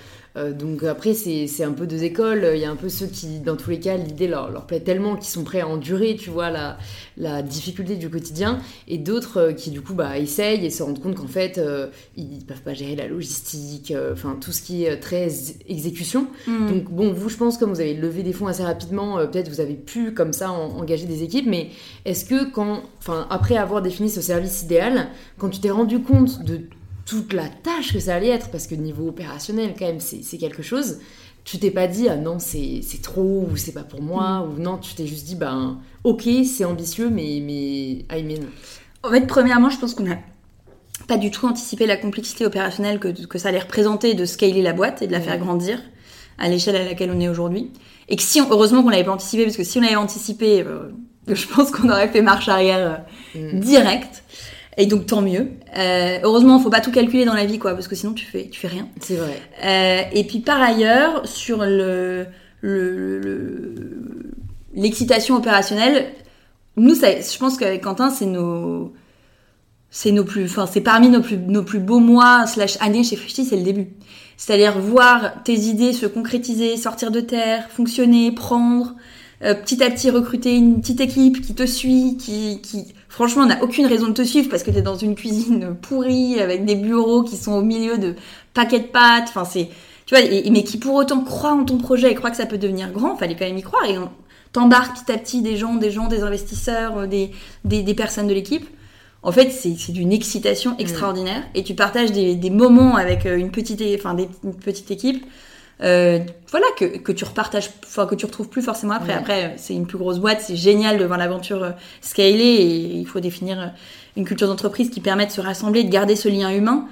[0.52, 2.50] donc après, c'est un peu deux écoles.
[2.54, 4.80] Il y a un peu ceux qui, dans tous les cas, l'idée leur, leur plaît
[4.80, 6.78] tellement qu'ils sont prêts à endurer, tu vois, la,
[7.16, 8.58] la difficulté du quotidien.
[8.88, 11.88] Et d'autres euh, qui, du coup, bah, essayent et se rendent compte qu'en fait, euh,
[12.16, 15.28] ils peuvent pas gérer la logistique, enfin, tout ce qui est très
[15.68, 16.26] exécution.
[16.46, 16.68] Mm.
[16.68, 19.60] Donc bon, vous, je pense, comme vous avez levé des fonds assez rapidement, peut-être vous
[19.60, 21.46] avez pu, comme ça, engager des équipes.
[21.46, 21.70] Mais
[22.04, 26.42] est-ce que quand, enfin, après avoir défini ce service idéal, quand tu t'es rendu compte
[26.44, 26.60] de
[27.06, 30.62] toute la tâche que ça allait être, parce que niveau opérationnel, quand même, c'est quelque
[30.62, 30.98] chose.
[31.44, 34.50] Tu t'es pas dit, ah non, c'est trop, ou c'est pas pour moi, mm.
[34.50, 38.46] ou non, tu t'es juste dit, ben, ok, c'est ambitieux, mais, mais I mean.
[39.04, 40.16] En fait, premièrement, je pense qu'on a
[41.06, 44.72] pas du tout anticipé la complexité opérationnelle que, que ça allait représenter de scaler la
[44.72, 45.80] boîte et de la faire grandir
[46.38, 47.70] à l'échelle à laquelle on est aujourd'hui.
[48.08, 50.90] Et que si, heureusement qu'on l'avait pas anticipé, parce que si on l'avait anticipé, euh,
[51.28, 53.04] je pense qu'on aurait fait marche arrière
[53.36, 53.60] euh, mm.
[53.60, 54.24] direct.
[54.78, 55.48] Et donc tant mieux.
[55.76, 58.48] Euh, heureusement, faut pas tout calculer dans la vie, quoi, parce que sinon tu fais,
[58.48, 58.88] tu fais rien.
[59.00, 59.40] C'est vrai.
[59.64, 62.26] Euh, et puis par ailleurs, sur le
[64.74, 66.12] l'excitation le, opérationnelle,
[66.76, 68.92] nous, ça, je pense qu'avec Quentin, c'est nos
[69.88, 73.16] c'est nos plus, enfin c'est parmi nos plus nos plus beaux mois slash années chez
[73.16, 73.88] Frishti, c'est le début.
[74.36, 78.94] C'est-à-dire voir tes idées se concrétiser, sortir de terre, fonctionner, prendre.
[79.42, 83.62] Euh, petit à petit recruter une petite équipe qui te suit, qui, qui franchement n'a
[83.64, 86.74] aucune raison de te suivre parce que tu es dans une cuisine pourrie avec des
[86.74, 88.14] bureaux qui sont au milieu de
[88.52, 89.28] paquets de pâtes.
[89.28, 89.70] Enfin, c'est,
[90.04, 92.58] tu vois, mais qui pour autant croient en ton projet et croient que ça peut
[92.58, 93.16] devenir grand.
[93.16, 94.10] Fallait quand même y croire et on
[94.52, 97.30] t'embarque petit à petit des gens, des gens, des investisseurs, euh, des,
[97.64, 98.66] des, des personnes de l'équipe.
[99.22, 100.80] En fait, c'est d'une excitation mm.
[100.80, 104.90] extraordinaire et tu partages des, des moments avec euh, une petite, enfin, des, une petite
[104.90, 105.24] équipe
[105.82, 109.12] euh, voilà que, que tu repartages enfin que tu retrouves plus forcément après.
[109.12, 113.06] Après c'est une plus grosse boîte c'est génial de voir l'aventure euh, scaler et il
[113.06, 113.66] faut définir euh,
[114.16, 116.86] une culture d'entreprise qui permet de se rassembler de garder ce lien humain.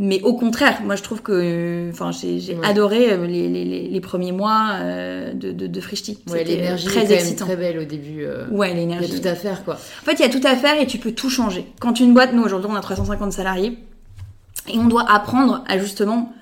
[0.00, 4.78] Mais au contraire moi je trouve que enfin j'ai adoré les, les, les, premiers mois
[5.34, 6.20] de, de, de Frishti.
[6.30, 7.46] Ouais, l'énergie très excitant.
[7.46, 9.74] très belle au début ouais l'énergie il y a tout à faire quoi.
[9.74, 11.66] En fait il y a tout à faire et tu peux tout changer.
[11.80, 13.76] Quand une boîte nous aujourd'hui on a 350 salariés
[14.72, 16.32] et on doit apprendre à justement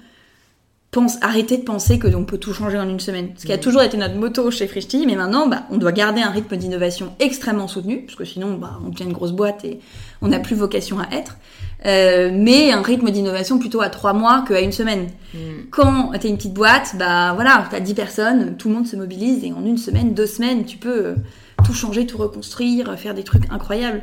[1.21, 3.31] arrêter de penser que on peut tout changer en une semaine.
[3.37, 6.23] Ce qui a toujours été notre motto chez Frishti, mais maintenant, bah, on doit garder
[6.23, 9.81] un rythme d'innovation extrêmement soutenu, parce que sinon, bah, on devient une grosse boîte et
[10.23, 11.37] on n'a plus vocation à être.
[11.85, 15.09] Euh, mais un rythme d'innovation plutôt à trois mois qu'à une semaine.
[15.35, 15.39] Mm.
[15.71, 19.45] Quand t'es une petite boîte, bah voilà, t'as dix personnes, tout le monde se mobilise
[19.45, 21.15] et en une semaine, deux semaines, tu peux euh,
[21.65, 24.03] tout changer, tout reconstruire, faire des trucs incroyables.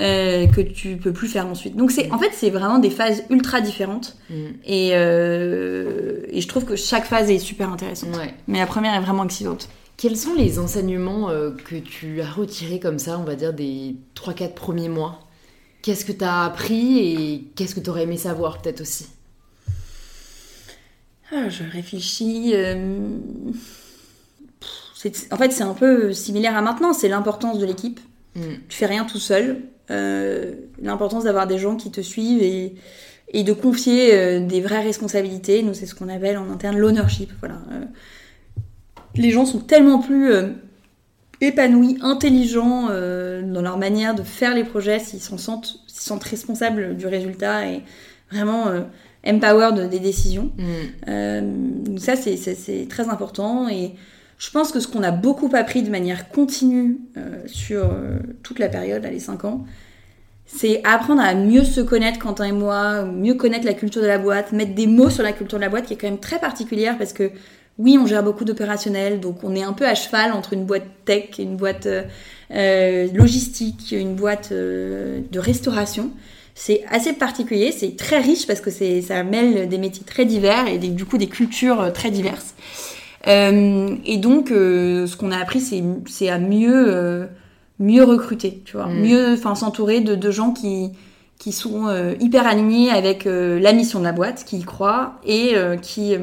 [0.00, 1.76] Euh, que tu peux plus faire ensuite.
[1.76, 4.34] Donc c'est en fait c'est vraiment des phases ultra différentes mm.
[4.64, 8.10] et, euh, et je trouve que chaque phase est super intéressante.
[8.48, 9.68] Mais la première est vraiment excitante.
[9.96, 13.94] Quels sont les enseignements euh, que tu as retirés comme ça, on va dire des
[14.16, 15.20] 3-4 premiers mois?
[15.82, 19.06] Qu'est-ce que tu as appris et qu'est-ce que tu aurais aimé savoir peut-être aussi?
[21.30, 22.52] Ah, Je réfléchis.
[25.30, 28.00] En fait c'est un peu similaire à maintenant, c'est l'importance de l'équipe.
[28.34, 28.40] Mm.
[28.68, 29.68] Tu fais rien tout seul.
[29.90, 32.74] Euh, l'importance d'avoir des gens qui te suivent et,
[33.28, 35.62] et de confier euh, des vraies responsabilités.
[35.62, 37.30] Nous, c'est ce qu'on appelle en interne l'ownership.
[37.40, 37.56] Voilà.
[37.72, 37.84] Euh,
[39.14, 40.32] les gens sont tellement plus
[41.40, 47.06] épanouis, intelligents dans leur manière de faire les projets s'ils se sentent, sentent responsables du
[47.06, 47.82] résultat et
[48.32, 48.64] vraiment
[49.24, 50.50] empowered des décisions.
[51.06, 51.98] Mm.
[51.98, 53.94] ça, c'est très important et
[54.38, 58.58] je pense que ce qu'on a beaucoup appris de manière continue euh, sur euh, toute
[58.58, 59.64] la période, les 5 ans,
[60.46, 64.18] c'est apprendre à mieux se connaître, Quentin et moi, mieux connaître la culture de la
[64.18, 66.38] boîte, mettre des mots sur la culture de la boîte qui est quand même très
[66.38, 67.30] particulière parce que
[67.78, 70.86] oui, on gère beaucoup d'opérationnels, donc on est un peu à cheval entre une boîte
[71.04, 76.10] tech, une boîte euh, logistique, une boîte de restauration.
[76.54, 80.78] C'est assez particulier, c'est très riche parce que ça mêle des métiers très divers et
[80.78, 82.54] du coup des cultures très diverses.
[83.26, 87.26] Euh, et donc, euh, ce qu'on a appris, c'est à mieux, euh,
[87.78, 89.00] mieux recruter, tu vois, mm.
[89.00, 90.90] mieux, enfin, s'entourer de, de, gens qui
[91.38, 96.14] qui sont hyper alignés avec la mission de la boîte, qui y croient et qui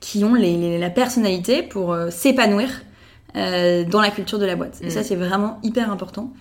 [0.00, 2.68] qui ont les, la personnalité pour s'épanouir
[3.34, 4.80] dans la culture de la boîte.
[4.82, 5.04] Et ça, mm.
[5.04, 6.32] c'est vraiment hyper important.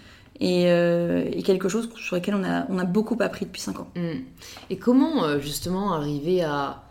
[0.41, 3.87] Et, et, quelque chose sur lequel on a, on a beaucoup appris depuis 5 ans.
[3.95, 4.23] Mm.
[4.71, 6.86] Et comment justement arriver à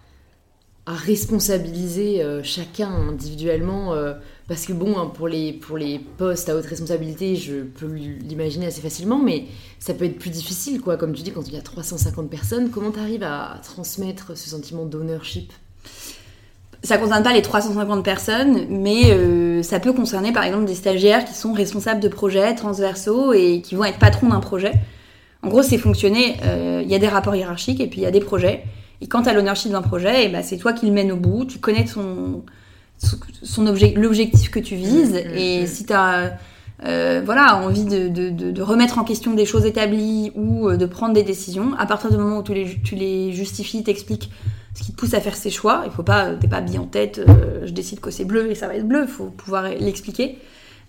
[0.86, 4.14] à responsabiliser euh, chacun individuellement euh,
[4.46, 8.66] parce que bon hein, pour les pour les postes à haute responsabilité je peux l'imaginer
[8.66, 9.46] assez facilement mais
[9.80, 12.70] ça peut être plus difficile quoi comme tu dis quand il y a 350 personnes
[12.70, 15.52] comment tu arrives à transmettre ce sentiment d'ownership?
[16.82, 21.24] Ça concerne pas les 350 personnes, mais euh, ça peut concerner par exemple des stagiaires
[21.24, 24.72] qui sont responsables de projets transversaux et qui vont être patrons d'un projet.
[25.42, 26.36] En gros, c'est fonctionner.
[26.82, 28.62] Il y a des rapports hiérarchiques et puis il y a des projets.
[29.00, 31.16] Et quand tu as l'ownership d'un projet, et bah, c'est toi qui le mènes au
[31.16, 32.44] bout, tu connais ton,
[32.98, 35.12] son objet, l'objectif que tu vises.
[35.12, 35.66] Mmh, mmh, et mmh.
[35.66, 36.38] si tu as
[36.84, 40.84] euh, voilà, envie de, de, de, remettre en question des choses établies ou euh, de
[40.84, 44.30] prendre des décisions, à partir du moment où tu les, tu les justifies, t'expliques
[44.74, 46.86] ce qui te pousse à faire ces choix, il faut pas, t'es pas bien en
[46.86, 49.62] tête, euh, je décide que c'est bleu et ça va être bleu, il faut pouvoir
[49.80, 50.38] l'expliquer.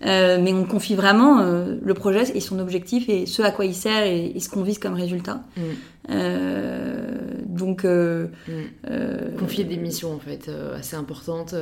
[0.06, 3.64] Euh, mais on confie vraiment euh, le projet et son objectif et ce à quoi
[3.64, 5.40] il sert et, ce qu'on vise comme résultat.
[5.56, 5.60] Mm.
[6.10, 9.38] Euh, donc mm.
[9.38, 11.54] confier des missions en fait assez importantes.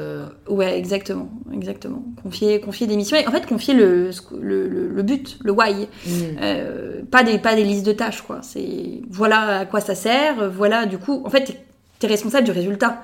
[0.49, 2.05] Ouais, exactement, exactement.
[2.23, 5.89] Confier, confier des missions et en fait confier le le, le, but, le why.
[6.07, 7.07] Mm.
[7.11, 8.41] pas des pas des listes de tâches quoi.
[8.43, 10.51] C'est voilà à quoi ça sert.
[10.51, 11.59] Voilà du coup en fait
[11.99, 13.03] t'es es responsable du résultat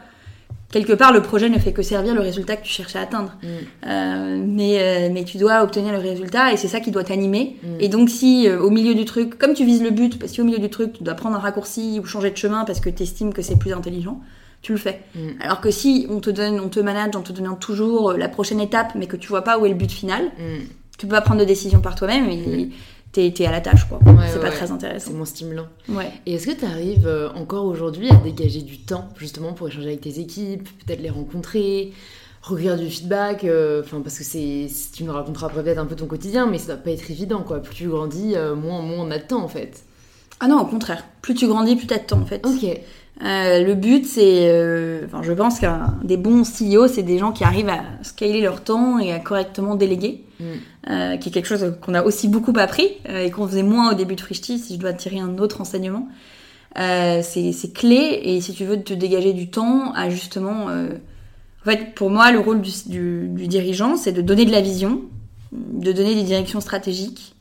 [0.72, 3.36] quelque part, le projet ne fait que servir le résultat que tu cherches à atteindre.
[3.42, 3.46] Mm.
[3.86, 7.56] Euh, mais, euh, mais tu dois obtenir le résultat et c'est ça qui doit t'animer.
[7.62, 7.66] Mm.
[7.78, 10.42] Et donc, si euh, au milieu du truc, comme tu vises le but, parce qu'au
[10.42, 13.04] milieu du truc, tu dois prendre un raccourci ou changer de chemin parce que tu
[13.04, 14.20] estimes que c'est plus intelligent,
[14.62, 15.02] tu le fais.
[15.14, 15.28] Mm.
[15.40, 18.60] Alors que si on te donne, on te manage en te donnant toujours la prochaine
[18.60, 20.30] étape, mais que tu vois pas où est le but final,
[20.98, 22.70] tu peux pas prendre de décision par toi-même et
[23.12, 23.98] t'es à la tâche, quoi.
[24.32, 25.10] c'est pas très intéressant.
[25.10, 25.66] C'est moins stimulant.
[25.88, 26.10] Ouais.
[26.26, 29.88] Et est-ce que tu arrives euh, encore aujourd'hui à dégager du temps, justement, pour échanger
[29.88, 31.92] avec tes équipes, peut-être les rencontrer,
[32.42, 34.66] recueillir du feedback euh, Enfin, parce que c'est.
[34.94, 37.60] Tu nous raconteras peut-être un peu ton quotidien, mais ça doit pas être évident, quoi.
[37.60, 39.84] Plus tu grandis, euh, moins, moins on a de temps, en fait.
[40.40, 41.04] Ah non, au contraire.
[41.20, 42.44] Plus tu grandis, plus t'as de temps, en fait.
[42.46, 42.80] Ok.
[43.20, 47.68] le but, c'est, enfin, je pense qu'un des bons CEO, c'est des gens qui arrivent
[47.68, 50.24] à scaler leur temps et à correctement déléguer.
[50.90, 53.92] Euh, qui est quelque chose qu'on a aussi beaucoup appris euh, et qu'on faisait moins
[53.92, 56.08] au début de Frishti, si je dois tirer un autre enseignement.
[56.78, 60.66] Euh, c'est clé et si tu veux te dégager du temps à justement...
[61.64, 65.02] En fait, pour moi, le rôle du, dirigeant, c'est de donner de la vision,
[65.52, 67.36] de donner des directions stratégiques,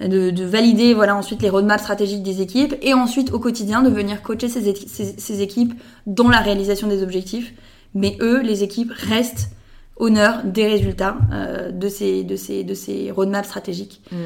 [0.00, 4.22] de, valider voilà ensuite les roadmaps stratégiques des équipes et ensuite au quotidien de venir
[4.22, 5.74] coacher ces équipes
[6.06, 7.52] dans la réalisation des objectifs.
[7.94, 9.50] Mais eux, les équipes, restent
[9.98, 14.00] honneur des résultats euh, de, ces, de, ces, de ces roadmaps stratégiques.
[14.10, 14.16] Mm.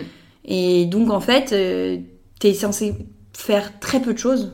[0.45, 1.99] Et donc, en fait, euh,
[2.41, 2.95] tu es censé
[3.33, 4.53] faire très peu de choses.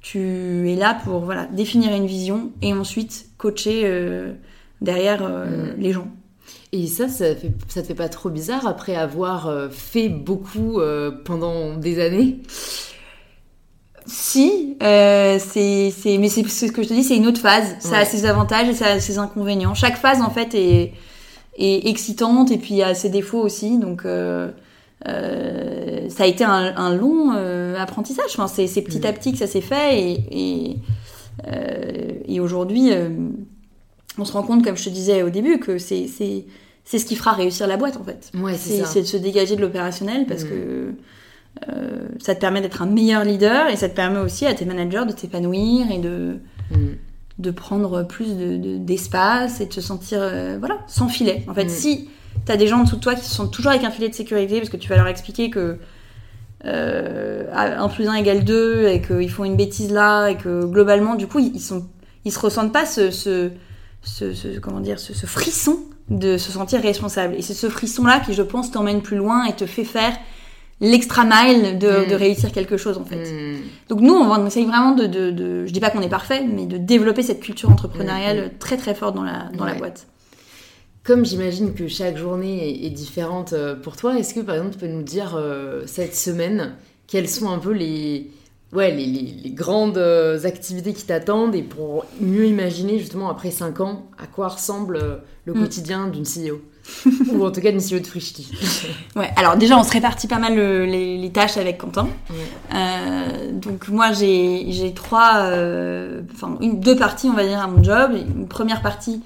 [0.00, 4.32] Tu es là pour voilà, définir une vision et ensuite coacher euh,
[4.80, 5.74] derrière mm.
[5.78, 6.08] les gens.
[6.72, 10.80] Et ça, ça, fait, ça te fait pas trop bizarre après avoir fait beaucoup
[11.24, 12.40] pendant des années?
[14.06, 17.76] Si, euh, c'est, c'est, mais c'est ce que je te dis, c'est une autre phase.
[17.80, 19.74] Ça a ses avantages et ça a ses inconvénients.
[19.74, 20.92] Chaque phase, en fait, est,
[21.58, 23.78] est excitante et puis a ses défauts aussi.
[23.78, 24.50] Donc, euh,
[25.08, 28.30] euh, ça a été un, un long euh, apprentissage.
[28.30, 30.76] Enfin, c'est, c'est petit à petit que ça s'est fait et, et,
[31.48, 33.08] euh, et aujourd'hui, euh,
[34.18, 36.46] on se rend compte, comme je te disais au début, que c'est, c'est,
[36.84, 38.30] c'est ce qui fera réussir la boîte, en fait.
[38.34, 40.48] Ouais, c'est, c'est, c'est de se dégager de l'opérationnel parce mm.
[40.48, 40.94] que
[41.68, 44.64] euh, ça te permet d'être un meilleur leader et ça te permet aussi à tes
[44.64, 46.36] managers de t'épanouir et de,
[46.70, 46.76] mm.
[47.38, 48.36] de prendre plus
[48.80, 51.44] d'espace de, et de se sentir euh, voilà, sans filet.
[51.48, 51.70] En fait, mm.
[51.70, 52.10] si
[52.44, 54.14] tu as des gens en dessous de toi qui sont toujours avec un filet de
[54.14, 55.78] sécurité parce que tu vas leur expliquer que
[56.64, 61.14] euh, 1 plus 1 égale 2 et qu'ils font une bêtise là et que globalement,
[61.14, 61.86] du coup, ils, sont,
[62.24, 63.50] ils se ressentent pas ce, ce,
[64.02, 65.78] ce, comment dire, ce, ce frisson
[66.10, 67.34] de se sentir responsable.
[67.34, 70.16] Et c'est ce frisson-là qui, je pense, t'emmène plus loin et te fait faire
[70.80, 72.08] l'extra mile de, mm.
[72.10, 73.16] de, réussir quelque chose en fait.
[73.16, 73.56] Mm.
[73.88, 76.66] Donc nous, on, essaye vraiment de, de, de, je dis pas qu'on est parfait, mais
[76.66, 78.58] de développer cette culture entrepreneuriale mm.
[78.58, 80.06] très très forte dans la, dans la boîte.
[81.04, 84.80] Comme j'imagine que chaque journée est, différente euh, pour toi, est-ce que par exemple tu
[84.80, 86.74] peux nous dire euh, cette semaine
[87.06, 88.32] quelles sont un peu les,
[88.72, 93.80] ouais, les, les, grandes euh, activités qui t'attendent et pour mieux imaginer justement après 5
[93.80, 96.60] ans à quoi ressemble le quotidien d'une CEO
[97.32, 98.50] Ou en tout cas, CEO de Frishti.
[99.16, 102.08] ouais, alors déjà, on se répartit pas mal les, tâches avec Quentin.
[102.74, 108.12] Euh, donc moi, j'ai trois, euh, enfin, deux parties, on va dire, à mon job.
[108.14, 109.22] Une première partie,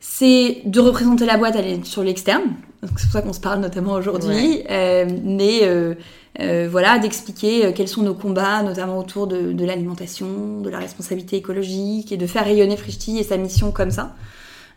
[0.00, 2.42] c'est de représenter la boîte sur l'externe.
[2.82, 4.62] C'est pour ça qu'on se parle notamment aujourd'hui.
[4.68, 10.78] Euh, mais voilà, d'expliquer quels sont nos combats, notamment autour de, de l'alimentation, de la
[10.78, 14.14] responsabilité écologique, et de faire rayonner Frishti et sa mission comme ça.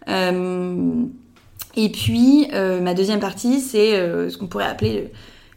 [0.08, 1.06] Euh,
[1.76, 5.08] et puis, euh, ma deuxième partie, c'est euh, ce qu'on pourrait appeler le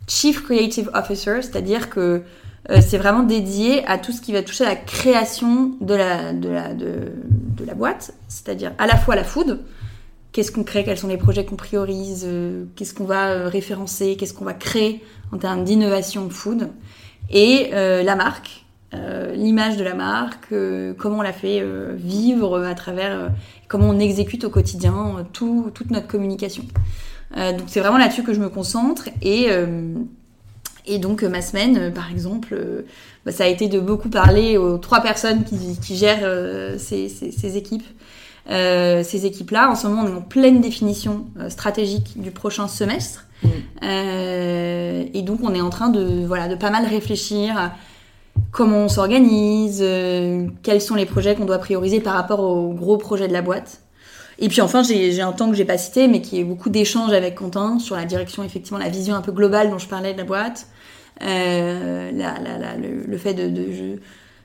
[0.08, 2.22] Chief Creative Officer, c'est-à-dire que
[2.70, 6.32] euh, c'est vraiment dédié à tout ce qui va toucher à la création de la,
[6.32, 7.12] de la, de,
[7.64, 9.60] la boîte, c'est-à-dire à la fois la food,
[10.32, 12.26] qu'est-ce qu'on crée, quels sont les projets qu'on priorise,
[12.74, 16.70] qu'est-ce qu'on va référencer, qu'est-ce qu'on va créer en termes d'innovation food,
[17.30, 18.64] et la marque,
[19.34, 20.54] l'image de la marque,
[20.96, 21.62] comment on la fait
[21.96, 23.30] vivre à travers,
[23.68, 26.64] comment on exécute au quotidien toute notre communication.
[27.36, 29.48] donc c'est vraiment là-dessus que je me concentre et
[30.90, 32.58] Et donc ma semaine, par exemple,
[33.26, 36.26] bah, ça a été de beaucoup parler aux trois personnes qui, gèrent
[36.78, 37.84] ces, ces, équipes.
[38.48, 43.26] ces équipes-là, en ce moment, on est en pleine définition stratégique du prochain semestre.
[43.42, 43.48] Mm.
[43.82, 47.70] et donc, on est en train de, voilà, de pas mal réfléchir
[48.50, 49.84] comment on s'organise,
[50.62, 53.80] quels sont les projets qu'on doit prioriser par rapport aux gros projets de la boîte.
[54.40, 57.12] Et puis enfin, j'ai un temps que j'ai pas cité, mais qui est beaucoup d'échanges
[57.12, 60.18] avec Quentin sur la direction, effectivement, la vision un peu globale dont je parlais de
[60.18, 60.68] la boîte,
[61.22, 64.00] euh, le, fait de, de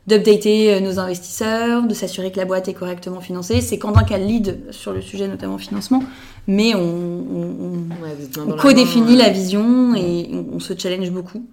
[0.08, 3.62] d'updater euh, nos investisseurs, de s'assurer que la boîte est correctement financée.
[3.62, 6.04] C'est Quentin qui a le lead sur le sujet, notamment financement,
[6.48, 7.88] mais on, on,
[8.38, 11.46] on co-définit la vision et on, se challenge beaucoup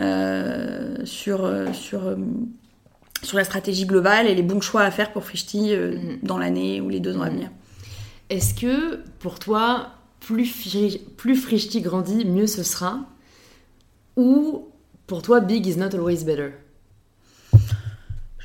[0.00, 2.16] euh, sur, euh, sur,
[3.22, 6.24] sur la stratégie globale et les bons choix à faire pour Frishti mm-hmm.
[6.24, 7.32] dans l'année ou les deux ans à mm-hmm.
[7.32, 7.50] venir.
[8.30, 10.50] Est-ce que pour toi, plus,
[11.16, 13.00] plus Frishti grandit, mieux ce sera?
[14.16, 14.68] Ou
[15.06, 16.52] pour toi, big is not always better?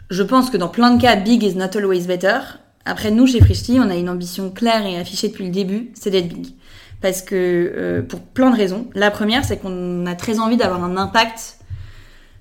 [0.09, 2.39] Je pense que dans plein de cas, big is not always better.
[2.85, 6.09] Après, nous, chez Frishti, on a une ambition claire et affichée depuis le début, c'est
[6.09, 6.55] d'être big.
[7.01, 8.87] Parce que, euh, pour plein de raisons.
[8.95, 11.57] La première, c'est qu'on a très envie d'avoir un impact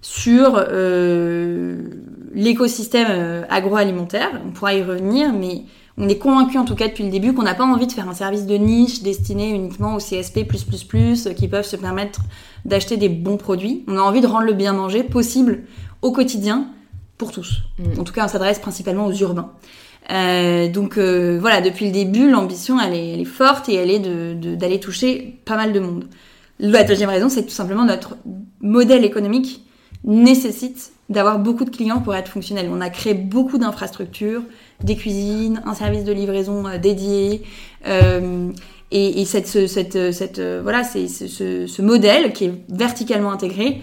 [0.00, 1.82] sur euh,
[2.32, 4.40] l'écosystème euh, agroalimentaire.
[4.46, 5.64] On pourra y revenir, mais
[5.98, 8.08] on est convaincu en tout cas depuis le début qu'on n'a pas envie de faire
[8.08, 10.46] un service de niche destiné uniquement aux CSP++,
[11.36, 12.20] qui peuvent se permettre
[12.64, 13.84] d'acheter des bons produits.
[13.88, 15.64] On a envie de rendre le bien manger possible
[16.02, 16.68] au quotidien
[17.18, 17.62] pour tous.
[17.78, 18.00] Mm.
[18.00, 19.52] En tout cas, on s'adresse principalement aux urbains.
[20.10, 23.98] Euh, donc euh, voilà, depuis le début, l'ambition, elle est, forte et elle est
[24.56, 26.04] d'aller toucher pas mal de monde.
[26.58, 28.16] La deuxième raison, c'est que tout simplement notre
[28.60, 29.62] modèle économique
[30.04, 32.68] nécessite d'avoir beaucoup de clients pour être fonctionnel.
[32.72, 34.42] On a créé beaucoup d'infrastructures,
[34.82, 37.42] des cuisines, un service de livraison euh, dédié.
[37.86, 38.50] Euh,
[38.92, 43.82] et, et, cette, cette, cette, voilà, c'est ce, ce, modèle qui est verticalement intégré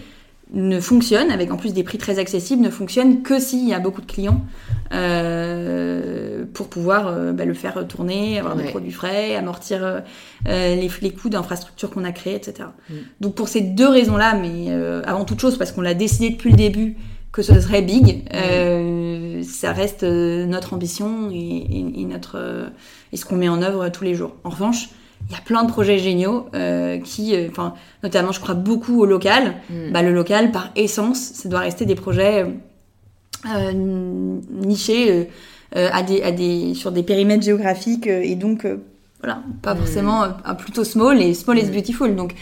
[0.52, 3.80] ne fonctionne, avec en plus des prix très accessibles, ne fonctionne que s'il y a
[3.80, 4.44] beaucoup de clients
[4.92, 10.00] euh, pour pouvoir euh, bah, le faire tourner, avoir des produits frais, amortir euh,
[10.46, 12.68] les, les, coûts d'infrastructure qu'on a créés, etc.
[12.88, 12.94] Mm.
[13.20, 14.70] Donc pour ces deux raisons-là, mais
[15.04, 16.96] avant toute chose, parce qu'on l'a décidé depuis le début
[17.32, 19.42] que ce serait big, mm.
[19.42, 22.70] ça reste notre ambition et, et, et notre
[23.12, 24.36] et ce qu'on met en œuvre tous les jours.
[24.44, 24.90] En revanche,
[25.28, 29.00] il y a plein de projets géniaux euh, qui, euh, enfin, notamment, je crois beaucoup
[29.00, 29.54] au local.
[29.70, 29.92] Mm.
[29.92, 32.46] Bah, le local, par essence, ça doit rester des projets
[33.54, 35.28] euh, nichés
[35.74, 38.66] à des, à des, sur des périmètres géographiques et donc,
[39.20, 39.78] voilà, pas mm.
[39.78, 40.24] forcément
[40.58, 41.72] plutôt small et small is mm.
[41.72, 42.14] beautiful.
[42.14, 42.34] Donc,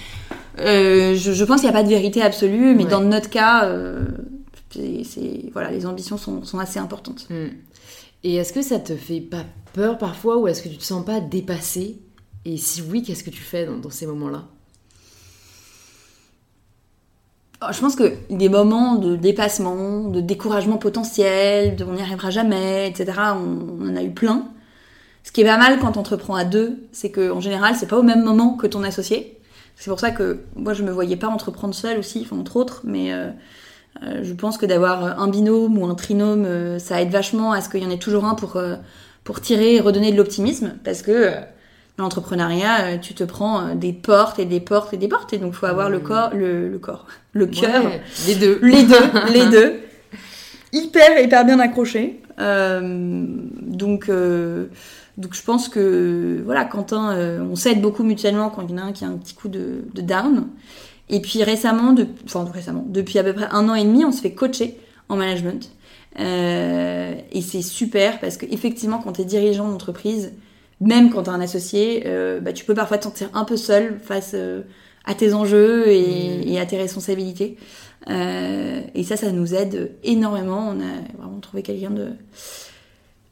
[0.58, 3.72] je, je, pense qu'il n'y a pas de vérité absolue, mais dans notre cas,
[4.70, 7.28] c'est, voilà, les ambitions sont, sont assez importantes.
[8.24, 11.04] Et est-ce que ça te fait pas peur parfois ou est-ce que tu te sens
[11.04, 11.98] pas dépassé
[12.44, 14.44] et si oui, qu'est-ce que tu fais dans, ces moments-là?
[17.62, 22.30] Oh, je pense que des moments de dépassement, de découragement potentiel, de on n'y arrivera
[22.30, 24.48] jamais, etc., on, en a eu plein.
[25.22, 27.98] Ce qui est pas mal quand on entreprend à deux, c'est qu'en général, c'est pas
[27.98, 29.38] au même moment que ton associé.
[29.76, 33.12] C'est pour ça que moi, je me voyais pas entreprendre seule aussi, entre autres, mais
[33.12, 33.30] euh,
[34.02, 37.60] euh, je pense que d'avoir un binôme ou un trinôme, euh, ça aide vachement à
[37.60, 38.60] ce qu'il y en ait toujours un pour,
[39.22, 41.30] pour tirer et redonner de l'optimisme, parce que
[41.98, 45.32] l'entrepreneuriat, euh, tu te prends euh, des portes et des portes et des portes.
[45.32, 46.02] Et donc, il faut avoir le mmh.
[46.02, 47.84] corps, le, le corps, le cœur.
[48.26, 48.58] les deux.
[48.62, 49.80] Les deux, les deux.
[50.72, 52.20] Hyper, hyper bien accroché.
[52.38, 53.26] Euh,
[53.60, 54.66] donc, euh,
[55.18, 58.82] donc, je pense que, voilà, Quentin, on s'aide beaucoup mutuellement quand il y en a
[58.86, 60.46] un qui a un petit coup de, de down.
[61.10, 64.12] Et puis récemment, de, enfin récemment, depuis à peu près un an et demi, on
[64.12, 64.78] se fait coacher
[65.10, 65.70] en management.
[66.16, 70.32] et c'est super parce que effectivement, quand tu es dirigeant d'entreprise,
[70.82, 73.56] même quand tu as un associé, euh, bah, tu peux parfois te sentir un peu
[73.56, 74.62] seul face euh,
[75.04, 76.48] à tes enjeux et, mm.
[76.48, 77.56] et à tes responsabilités.
[78.10, 80.74] Euh, et ça, ça nous aide énormément.
[80.74, 82.08] On a vraiment trouvé quelqu'un de,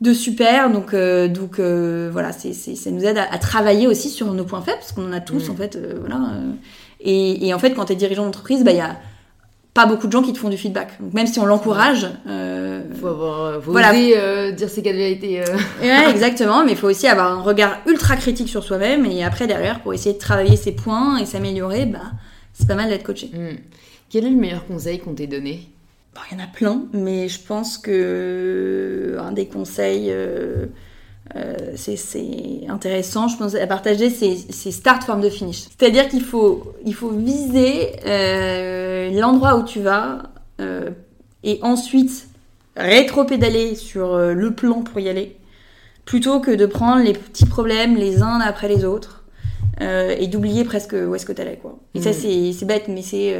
[0.01, 0.71] de super.
[0.71, 4.45] Donc, euh, donc euh, voilà, c'est, ça nous aide à, à, travailler aussi sur nos
[4.45, 5.51] points faibles, parce qu'on en a tous, mm.
[5.51, 5.79] en fait.
[5.99, 6.21] voilà.
[7.01, 8.97] Et, et, en fait, quand tu es dirigeant d'entreprise, bah, il y a
[9.75, 11.01] pas beaucoup de gens qui te font du feedback.
[11.01, 13.91] Donc même si on l'encourage, euh, faut avoir, faut voilà.
[13.91, 15.41] oser euh, dire ses quatre vérités.
[15.41, 15.45] Euh.
[15.81, 19.47] Ouais, exactement, mais il faut aussi avoir un regard ultra critique sur soi-même et après
[19.47, 22.13] derrière pour essayer de travailler ses points et s'améliorer, bah
[22.53, 23.31] c'est pas mal d'être coaché.
[23.33, 23.57] Hmm.
[24.09, 25.69] Quel est le meilleur conseil qu'on t'ait donné?
[26.31, 30.13] Il y en a plein, mais je pense que un des conseils
[31.37, 35.67] euh, c'est intéressant, je pense, à partager, c'est start, forme de finish.
[35.79, 40.25] C'est-à-dire qu'il faut, il faut viser euh, l'endroit où tu vas
[40.61, 40.91] euh,
[41.45, 42.29] et ensuite
[42.77, 45.37] rétro-pédaler sur euh, le plan pour y aller,
[46.05, 49.19] plutôt que de prendre les petits problèmes les uns après les autres
[49.83, 51.57] et d'oublier presque où est-ce que tu allais.
[51.57, 51.79] Quoi.
[51.95, 52.53] Et ça, mm.
[52.53, 53.35] c'est bête, mais c'est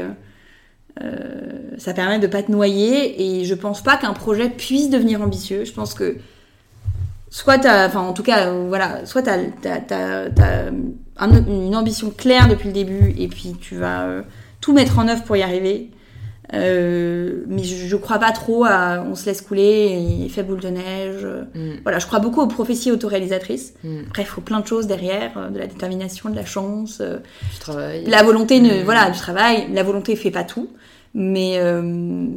[1.77, 5.65] ça permet de pas te noyer et je pense pas qu'un projet puisse devenir ambitieux.
[5.65, 6.17] Je pense que
[7.31, 9.39] soit t'as, enfin en tout cas, voilà, soit t'as,
[9.79, 10.69] t'as,
[11.19, 14.23] une ambition claire depuis le début et puis tu vas
[14.59, 15.89] tout mettre en œuvre pour y arriver.
[16.53, 20.59] Euh, mais je, je, crois pas trop à on se laisse couler et fait boule
[20.59, 21.25] de neige.
[21.55, 21.79] Mm.
[21.83, 23.73] Voilà, je crois beaucoup aux prophéties autoréalisatrices.
[23.83, 23.99] Mm.
[24.07, 27.17] Après, il faut plein de choses derrière, euh, de la détermination, de la chance, euh,
[27.53, 28.03] du travail.
[28.05, 28.83] La volonté, ne, mm.
[28.83, 29.67] voilà, du travail.
[29.73, 30.69] La volonté fait pas tout,
[31.13, 32.27] mais euh,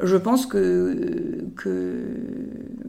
[0.00, 2.04] je pense que que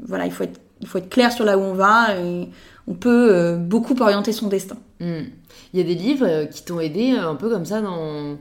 [0.08, 2.50] voilà, il faut être il faut être clair sur là où on va et
[2.88, 4.78] on peut euh, beaucoup orienter son destin.
[5.00, 5.30] Il
[5.74, 8.38] y a des livres qui t'ont aidé un peu comme ça dans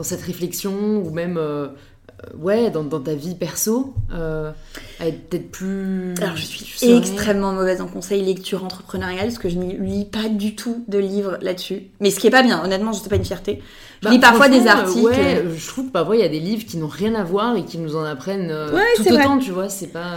[0.00, 0.72] dans cette réflexion
[1.04, 4.50] ou même euh, euh, ouais dans, dans, ta vie perso euh,
[4.98, 9.50] à être peut-être plus alors je suis extrêmement mauvaise en conseil lecture entrepreneuriale parce que
[9.50, 11.82] je ne lis pas du tout de livres là-dessus.
[12.00, 13.62] Mais ce qui est pas bien honnêtement je sais pas une fierté.
[14.00, 15.04] Je bah, lis parfois des articles.
[15.04, 17.56] ouais, je trouve que parfois il y a des livres qui n'ont rien à voir
[17.56, 18.54] et qui nous en apprennent
[18.96, 20.16] tout autant tu vois c'est pas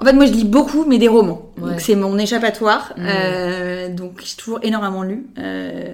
[0.00, 1.52] en fait, moi, je lis beaucoup, mais des romans.
[1.58, 2.94] Donc, c'est mon échappatoire.
[2.96, 3.06] Mmh.
[3.06, 5.26] Euh, donc, j'ai toujours énormément lu.
[5.38, 5.92] Euh,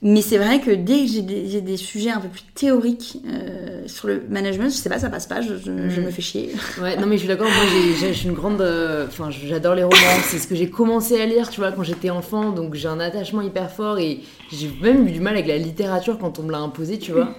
[0.00, 3.82] mais c'est vrai que dès que j'ai des, des, sujets un peu plus théoriques euh,
[3.86, 5.40] sur le management, je sais pas, ça passe pas.
[5.40, 6.04] Je, je, mmh.
[6.04, 6.52] me fais chier.
[6.80, 7.48] Ouais, non, mais je suis d'accord.
[7.48, 7.64] Moi,
[8.00, 8.60] je suis une grande.
[8.60, 9.96] Euh, enfin, j'adore les romans.
[10.22, 12.52] c'est ce que j'ai commencé à lire, tu vois, quand j'étais enfant.
[12.52, 14.20] Donc, j'ai un attachement hyper fort et
[14.52, 17.34] j'ai même eu du mal avec la littérature quand on me l'a imposé, tu vois.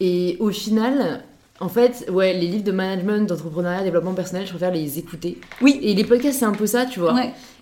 [0.00, 1.24] Et au final,
[1.60, 5.38] en fait, ouais, les livres de management, d'entrepreneuriat, développement personnel, je préfère les écouter.
[5.60, 5.80] Oui.
[5.82, 7.16] Et les podcasts, c'est un peu ça, tu vois.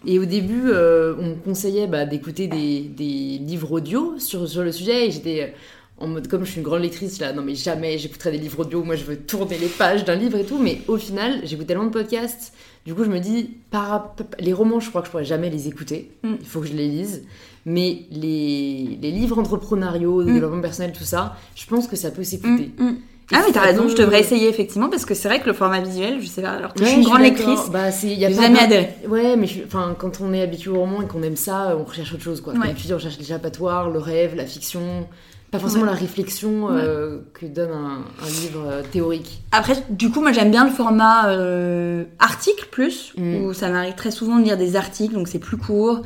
[0.07, 4.63] Et au début, euh, on me conseillait bah, d'écouter des, des, livres audio sur, sur
[4.63, 5.09] le sujet.
[5.09, 7.97] Et j'étais euh, en mode, comme je suis une grande lectrice, là, non mais jamais
[7.97, 8.85] j'écouterai des livres audio.
[8.85, 10.59] Moi, je veux tourner les pages d'un livre et tout.
[10.59, 12.53] Mais au final, j'écoute tellement de podcasts.
[12.85, 15.69] Du coup, je me dis, par, les romans, je crois que je pourrais jamais les
[15.69, 16.13] écouter.
[16.23, 16.35] Mm.
[16.39, 17.25] Il faut que je les lise.
[17.65, 20.35] Mais les, les livres entrepreneuriaux, de mm.
[20.35, 22.71] développement personnel, tout ça, je pense que ça peut s'écouter.
[22.79, 22.97] Mm,
[23.33, 25.81] ah mais t'as raison, je devrais essayer effectivement parce que c'est vrai que le format
[25.81, 28.61] visuel, je sais pas, alors que je suis une grande lectrice, bah, y a jamais
[28.61, 28.91] adhéré.
[29.09, 32.13] Ouais, mais enfin quand on est habitué au roman et qu'on aime ça, on recherche
[32.13, 32.53] autre chose quoi.
[32.53, 35.07] Comme tu dis, on cherche l'échappatoire, le rêve, la fiction,
[35.51, 39.43] pas forcément la réflexion euh, que donne un, livre euh, théorique.
[39.53, 43.45] Après, du coup, moi j'aime bien le format euh, article plus, mm.
[43.45, 46.03] où ça m'arrive très souvent de lire des articles, donc c'est plus court.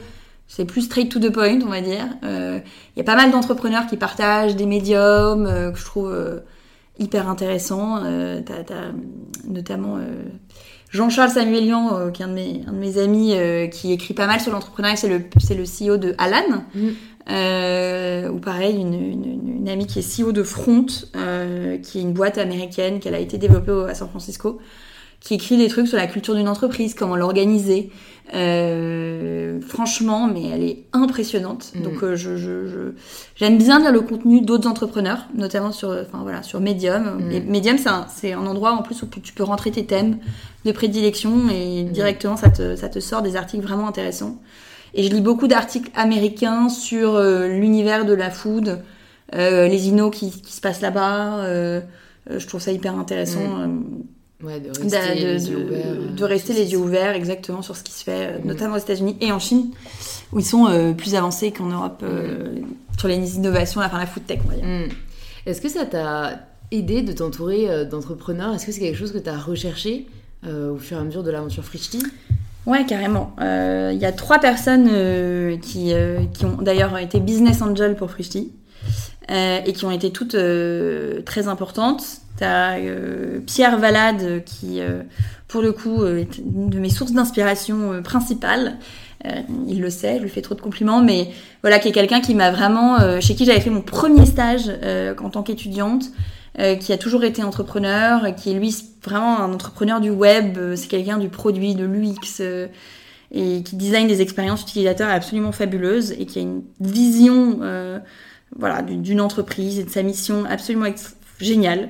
[0.46, 2.06] C'est plus straight to the point, on va dire.
[2.24, 2.62] Il
[2.96, 6.12] y a pas mal d'entrepreneurs qui partagent des médiums que je trouve
[7.00, 8.04] hyper intéressant.
[8.04, 8.74] Euh, t'as,
[9.48, 10.22] notamment euh,
[10.90, 13.34] Jean-Charles Samuelian, euh, qui est un de mes, un de mes amis,
[13.72, 16.64] qui écrit pas mal sur l'entrepreneuriat, c'est le, c'est le CEO de Alan.
[16.74, 18.30] Mm.
[18.30, 22.38] ou pareil, une, une, une, amie qui est CEO de Front, qui est une boîte
[22.38, 24.60] américaine qu'elle a été développée à San Francisco,
[25.20, 27.90] qui écrit des trucs sur la culture d'une entreprise, comment l'organiser.
[28.32, 31.72] Euh, franchement, mais elle est impressionnante.
[31.74, 31.82] Mm.
[31.82, 32.92] Donc, euh, je, je,
[33.34, 37.18] j'aime bien lire le contenu d'autres entrepreneurs, notamment sur, enfin voilà, sur Medium.
[37.18, 37.50] Mm.
[37.50, 40.18] Medium, c'est un, c'est un endroit en plus où tu peux rentrer tes thèmes
[40.64, 41.90] de prédilection et mm.
[41.90, 44.40] directement ça te, ça te sort des articles vraiment intéressants.
[44.94, 48.82] Et je lis beaucoup d'articles américains sur euh, l'univers de la food,
[49.32, 51.44] les innos qui, qui se passent là-bas.
[51.44, 53.68] je trouve ça hyper intéressant.
[54.42, 57.92] Ouais, de rester, les, yeux ouverts, de rester les yeux ouverts exactement sur ce qui
[57.92, 58.46] se fait, euh, mm.
[58.46, 59.70] notamment aux États-Unis et en Chine,
[60.32, 62.64] où ils sont euh, plus avancés qu'en Europe euh, mm.
[62.98, 64.64] sur les innovations, enfin la food tech, on va dire.
[64.64, 64.88] Mm.
[65.44, 66.38] Est-ce que ça t'a
[66.70, 68.54] aidé de t'entourer d'entrepreneurs?
[68.54, 70.06] Est-ce que c'est quelque chose que tu as recherché
[70.46, 72.02] au fur et à mesure de l'aventure Frichti
[72.66, 73.34] Ouais, carrément.
[73.40, 74.88] Il y a trois personnes
[75.60, 75.92] qui,
[76.34, 78.52] qui ont d'ailleurs été business angel pour Frichti
[79.28, 80.36] et qui ont été toutes
[81.24, 82.19] très importantes.
[82.42, 85.02] Euh, Pierre Valade qui, euh,
[85.48, 88.78] pour le coup, euh, est une de mes sources d'inspiration principales.
[89.68, 91.28] il le sait, je lui fais trop de compliments, mais
[91.62, 94.70] voilà, qui est quelqu'un qui m'a vraiment, chez qui j'avais fait mon premier stage
[95.22, 96.04] en tant qu'étudiante,
[96.80, 98.74] qui a toujours été entrepreneur, qui est lui
[99.04, 102.40] vraiment un entrepreneur du web, c'est quelqu'un du produit, de l'UX,
[103.32, 107.60] et qui design des expériences utilisateurs absolument fabuleuses et qui a une vision
[108.58, 110.86] voilà, d'une entreprise et de sa mission absolument
[111.40, 111.88] géniale.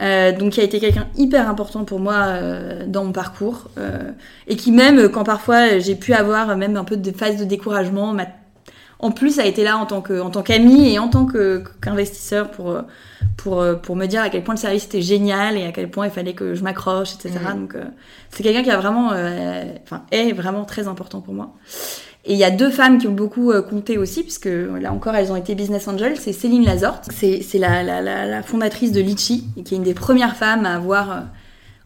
[0.00, 4.10] Euh, donc qui a été quelqu'un hyper important pour moi euh, dans mon parcours euh,
[4.48, 8.16] et qui même quand parfois j'ai pu avoir même un peu de phase de découragement
[8.98, 12.50] en plus a été là en tant que en tant qu'ami et en tant qu'investisseur
[12.50, 12.80] pour
[13.36, 16.06] pour pour me dire à quel point le service était génial et à quel point
[16.06, 17.58] il fallait que je m'accroche etc mmh.
[17.60, 17.76] donc
[18.30, 19.08] c'est quelqu'un qui a vraiment
[19.84, 21.54] enfin est vraiment très important pour moi
[22.24, 25.14] et il y a deux femmes qui ont beaucoup euh, compté aussi, puisque là encore,
[25.16, 26.16] elles ont été business angels.
[26.18, 29.82] C'est Céline Lazorte, c'est la, la, la, la, fondatrice de Litchi, et qui est une
[29.82, 31.20] des premières femmes à avoir euh,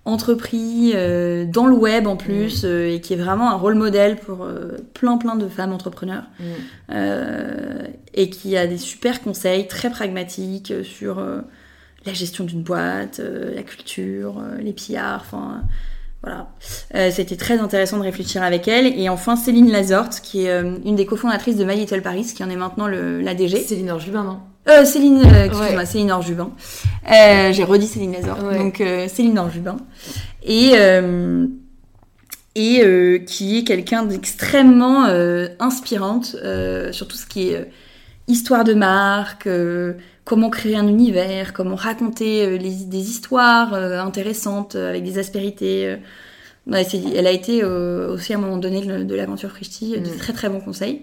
[0.05, 2.69] entrepris euh, dans le web en plus, mmh.
[2.69, 4.47] et qui est vraiment un rôle modèle pour
[4.93, 6.95] plein plein de femmes entrepreneurs, mmh.
[8.13, 11.17] et qui a des super conseils très pragmatiques sur
[12.05, 15.63] la gestion d'une boîte, la culture, les pillards, enfin
[16.27, 16.49] voilà.
[16.97, 18.87] Euh, C'était très intéressant de réfléchir avec elle.
[18.99, 22.43] Et enfin, Céline Lazorte, qui est euh, une des cofondatrices de My Little Paris, qui
[22.43, 23.59] en est maintenant le, la DG.
[23.61, 24.41] Céline Orjubin, non?
[24.69, 26.51] Euh, Céline, excuse-moi, Céline Orjubin.
[27.07, 28.43] J'ai redit Céline Lazorte.
[28.43, 29.77] Donc, Céline Orjubin.
[30.43, 30.73] Et,
[32.57, 35.05] et qui est quelqu'un d'extrêmement
[35.61, 36.35] inspirante
[36.91, 37.71] sur tout ce qui est
[38.27, 39.49] histoire de marque,
[40.27, 45.97] comment créer un univers, comment raconter euh, des histoires euh, intéressantes euh, avec des aspérités.
[46.67, 50.17] elle a été aussi à un moment donné de, l'aventure Frishti, de mm.
[50.19, 51.03] très très bons conseils.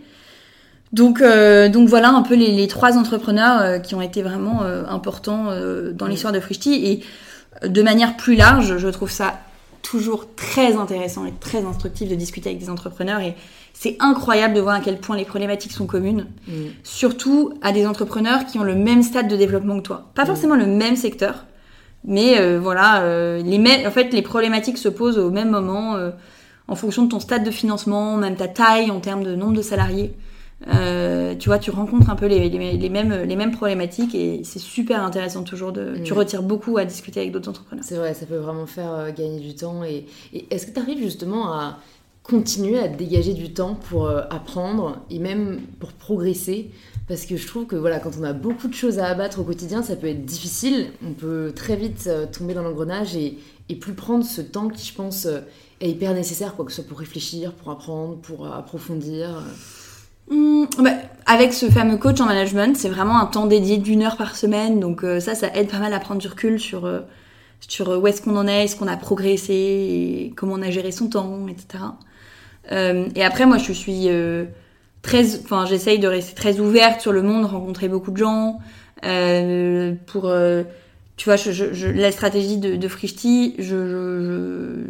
[0.92, 5.46] Donc, donc voilà un peu les, trois entrepreneurs qui ont été vraiment importants
[5.94, 6.10] dans mm.
[6.10, 6.74] l'histoire de Frishti.
[6.86, 9.40] Et de manière plus large, je trouve ça
[9.82, 13.22] toujours très intéressant et très instructif de discuter avec des entrepreneurs.
[13.22, 13.36] Et
[13.84, 16.54] c'est incroyable de voir à quel point les problématiques sont communes, mm.
[16.84, 20.10] surtout à des entrepreneurs qui ont le même stade de développement que toi.
[20.16, 20.28] Pas mm.
[20.28, 21.46] forcément le même secteur,
[22.06, 26.12] mais euh, voilà, euh, les en fait, les problématiques se posent au même moment, euh,
[26.70, 29.62] en fonction de ton stade de financement, même ta taille en termes de nombre de
[29.62, 30.14] salariés.
[30.66, 35.04] tu vois, tu rencontres un peu les, les, mêmes, les mêmes problématiques et c'est super
[35.04, 35.98] intéressant toujours de.
[36.06, 36.18] Tu mm.
[36.18, 37.84] retires beaucoup à discuter avec d'autres entrepreneurs.
[37.86, 39.84] C'est vrai, ça peut vraiment faire gagner du temps.
[39.84, 41.80] Et, et est-ce que tu arrives justement à
[42.24, 46.72] continuer à dégager du temps pour euh, apprendre et même pour progresser.
[47.08, 49.44] Parce que je trouve que voilà quand on a beaucoup de choses à abattre au
[49.44, 50.88] quotidien ça peut être difficile.
[51.06, 54.88] On peut très vite euh, tomber dans l'engrenage et, et, plus prendre ce temps qui
[54.88, 55.42] je pense euh,
[55.82, 59.44] est hyper nécessaire quoi que ce soit pour réfléchir pour apprendre pour approfondir.
[60.32, 60.92] Mmh, bah,
[61.26, 64.80] avec ce fameux coach en management c'est vraiment un temps dédié d'une heure par semaine.
[64.80, 66.90] Donc ça ça aide pas mal à prendre du recul sur
[67.68, 70.92] sur où est-ce qu'on en est, est-ce qu'on a progressé, et comment on a géré
[70.92, 71.84] son temps, etc.
[72.72, 74.46] Euh, et après, moi, je suis euh,
[75.02, 78.60] très, enfin, j'essaye de rester très ouverte sur le monde, rencontrer beaucoup de gens.
[79.04, 80.64] Euh, pour, euh,
[81.18, 84.86] tu vois, je, je, la stratégie de, de Frishti, je,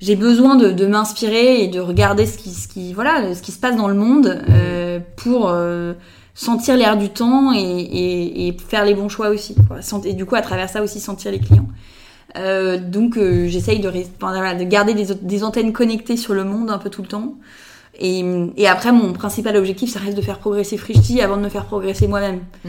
[0.00, 3.52] j'ai besoin de, de m'inspirer et de regarder ce qui, ce qui, voilà, ce qui
[3.52, 5.52] se passe dans le monde euh, pour
[6.34, 9.54] sentir l'air du temps et, et, et, faire les bons choix aussi.
[9.54, 9.80] Quoi.
[10.04, 11.68] Et du coup, à travers ça aussi, sentir les clients.
[12.36, 16.78] Euh, donc euh, j'essaye de, de, garder des, des, antennes connectées sur le monde un
[16.78, 17.34] peu tout le temps.
[17.98, 18.24] Et,
[18.56, 21.66] et après, mon principal objectif, ça reste de faire progresser Frishti avant de me faire
[21.66, 22.40] progresser moi-même.
[22.64, 22.68] Mm.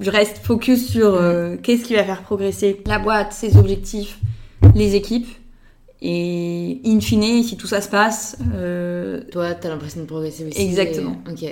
[0.00, 4.18] Je reste focus sur euh, qu'est-ce qui va faire progresser la boîte, ses objectifs,
[4.74, 5.28] les équipes.
[6.00, 8.36] Et in fine, si tout ça se passe...
[9.30, 10.60] Toi, t'as l'impression de progresser aussi.
[10.60, 11.16] Exactement.
[11.30, 11.44] Ok.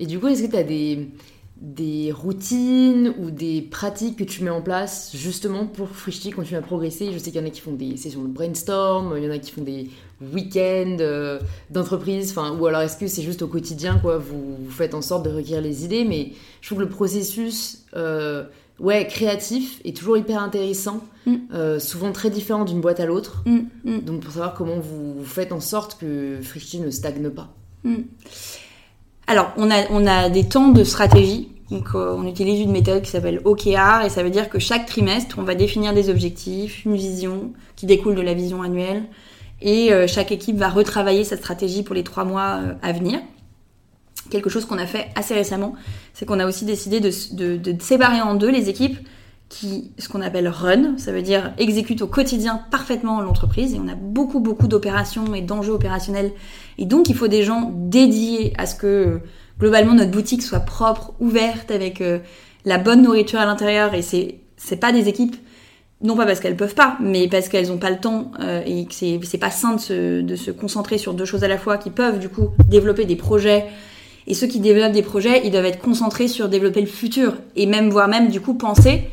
[0.00, 1.08] Et du coup, est-ce que t'as des
[1.60, 6.62] des routines ou des pratiques que tu mets en place justement pour Frishti continuer à
[6.62, 9.26] progresser Je sais qu'il y en a qui font des sessions de brainstorm, il y
[9.26, 9.88] en a qui font des
[10.20, 11.38] week-ends euh,
[11.70, 15.24] d'entreprise, enfin, ou alors est-ce que c'est juste au quotidien, quoi, vous, faites en sorte
[15.24, 18.44] de recueillir les idées, mais je trouve que le processus euh,
[18.80, 21.36] ouais, créatif est toujours hyper intéressant, mm.
[21.54, 24.00] euh, souvent très différent d'une boîte à l'autre, mm, mm.
[24.00, 27.54] donc pour savoir comment vous, faites en sorte que Frishti ne stagne pas.
[29.28, 31.52] Alors, on a, on a des temps de stratégie.
[31.70, 34.86] Donc, euh, on utilise une méthode qui s'appelle OKR et ça veut dire que chaque
[34.86, 39.02] trimestre, on va définir des objectifs, une vision qui découle de la vision annuelle
[39.60, 43.20] et euh, chaque équipe va retravailler sa stratégie pour les trois mois euh, à venir.
[44.30, 45.74] Quelque chose qu'on a fait assez récemment,
[46.14, 48.98] c'est qu'on a aussi décidé de, de, de séparer en deux les équipes
[49.48, 53.74] qui, ce qu'on appelle run, ça veut dire exécute au quotidien parfaitement l'entreprise.
[53.74, 56.32] Et on a beaucoup, beaucoup d'opérations et d'enjeux opérationnels.
[56.76, 59.20] Et donc, il faut des gens dédiés à ce que,
[59.58, 62.18] globalement, notre boutique soit propre, ouverte, avec euh,
[62.64, 63.94] la bonne nourriture à l'intérieur.
[63.94, 65.36] Et c'est, c'est pas des équipes,
[66.02, 68.84] non pas parce qu'elles peuvent pas, mais parce qu'elles ont pas le temps euh, et
[68.84, 71.58] que c'est, c'est pas sain de se, de se concentrer sur deux choses à la
[71.58, 73.66] fois qui peuvent, du coup, développer des projets
[74.28, 77.64] et ceux qui développent des projets, ils doivent être concentrés sur développer le futur et
[77.64, 79.04] même, voire même, du coup, penser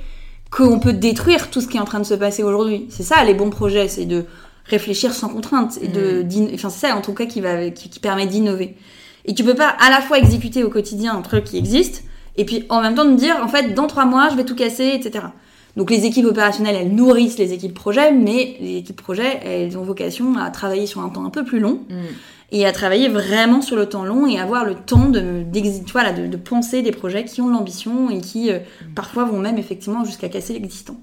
[0.51, 2.87] qu'on peut détruire tout ce qui est en train de se passer aujourd'hui.
[2.89, 4.25] C'est ça les bons projets, c'est de
[4.65, 6.55] réfléchir sans contrainte et de, mm.
[6.55, 8.75] enfin c'est ça en tout cas qui va, qui, permet d'innover.
[9.25, 12.03] Et tu peux pas à la fois exécuter au quotidien un truc qui existe
[12.37, 14.55] et puis en même temps de dire en fait dans trois mois je vais tout
[14.55, 15.25] casser, etc.
[15.77, 19.83] Donc les équipes opérationnelles elles nourrissent les équipes projets, mais les équipes projets elles ont
[19.83, 21.81] vocation à travailler sur un temps un peu plus long.
[21.89, 21.95] Mm
[22.51, 25.45] et à travailler vraiment sur le temps long et avoir le temps de,
[25.91, 28.59] voilà, de, de penser des projets qui ont l'ambition et qui euh,
[28.95, 30.97] parfois vont même effectivement jusqu'à casser l'existant.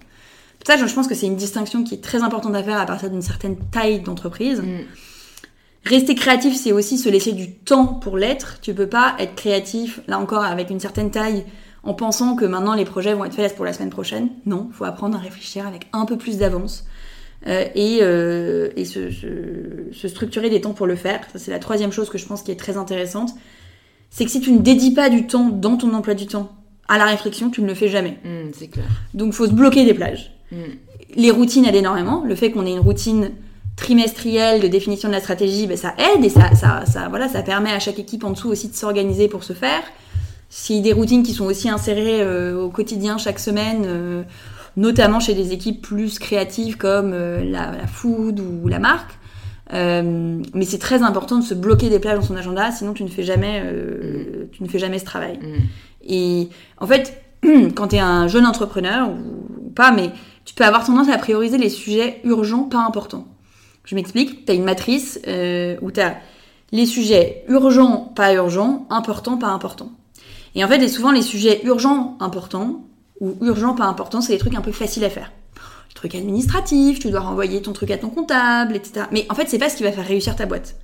[0.66, 3.10] Ça, je pense que c'est une distinction qui est très importante à faire à partir
[3.10, 4.60] d'une certaine taille d'entreprise.
[4.60, 4.84] Mm.
[5.84, 8.58] Rester créatif, c'est aussi se laisser du temps pour l'être.
[8.62, 11.44] Tu peux pas être créatif, là encore, avec une certaine taille,
[11.82, 14.28] en pensant que maintenant les projets vont être faits pour la semaine prochaine.
[14.46, 16.84] Non, faut apprendre à réfléchir avec un peu plus d'avance.
[17.48, 21.20] Euh, et, euh, et se, se, structurer des temps pour le faire.
[21.32, 23.30] Ça, c'est la troisième chose que je pense qui est très intéressante.
[24.10, 26.52] C'est que si tu ne dédies pas du temps dans ton emploi du temps
[26.88, 28.18] à la réflexion, tu ne le fais jamais.
[28.24, 28.86] Mm, c'est clair.
[29.14, 30.32] Donc, faut se bloquer des plages.
[30.52, 30.56] Mm.
[31.16, 32.22] Les routines aident énormément.
[32.24, 33.32] Le fait qu'on ait une routine
[33.74, 37.42] trimestrielle de définition de la stratégie, ben, ça aide et ça, ça, ça, voilà, ça
[37.42, 39.82] permet à chaque équipe en dessous aussi de s'organiser pour se faire.
[40.48, 44.22] Si des routines qui sont aussi insérées euh, au quotidien chaque semaine, euh,
[44.76, 49.18] notamment chez des équipes plus créatives comme euh, la, la food ou la marque,
[49.72, 53.04] euh, mais c'est très important de se bloquer des plages dans son agenda, sinon tu
[53.04, 55.38] ne fais jamais, euh, tu ne fais jamais ce travail.
[55.38, 55.56] Mm.
[56.04, 56.48] Et
[56.78, 57.22] en fait,
[57.74, 60.10] quand tu es un jeune entrepreneur ou, ou pas, mais
[60.44, 63.26] tu peux avoir tendance à prioriser les sujets urgents, pas importants.
[63.84, 66.16] Je m'explique, tu as une matrice euh, où tu as
[66.70, 69.92] les sujets urgents, pas urgents, importants, pas importants.
[70.54, 72.84] Et en fait, et souvent, les sujets urgents, importants,
[73.22, 75.32] ou urgents, pas importants, c'est des trucs un peu faciles à faire.
[75.88, 79.06] Les trucs administratifs, tu dois renvoyer ton truc à ton comptable, etc.
[79.12, 80.74] Mais en fait, c'est pas ce qui va faire réussir ta boîte.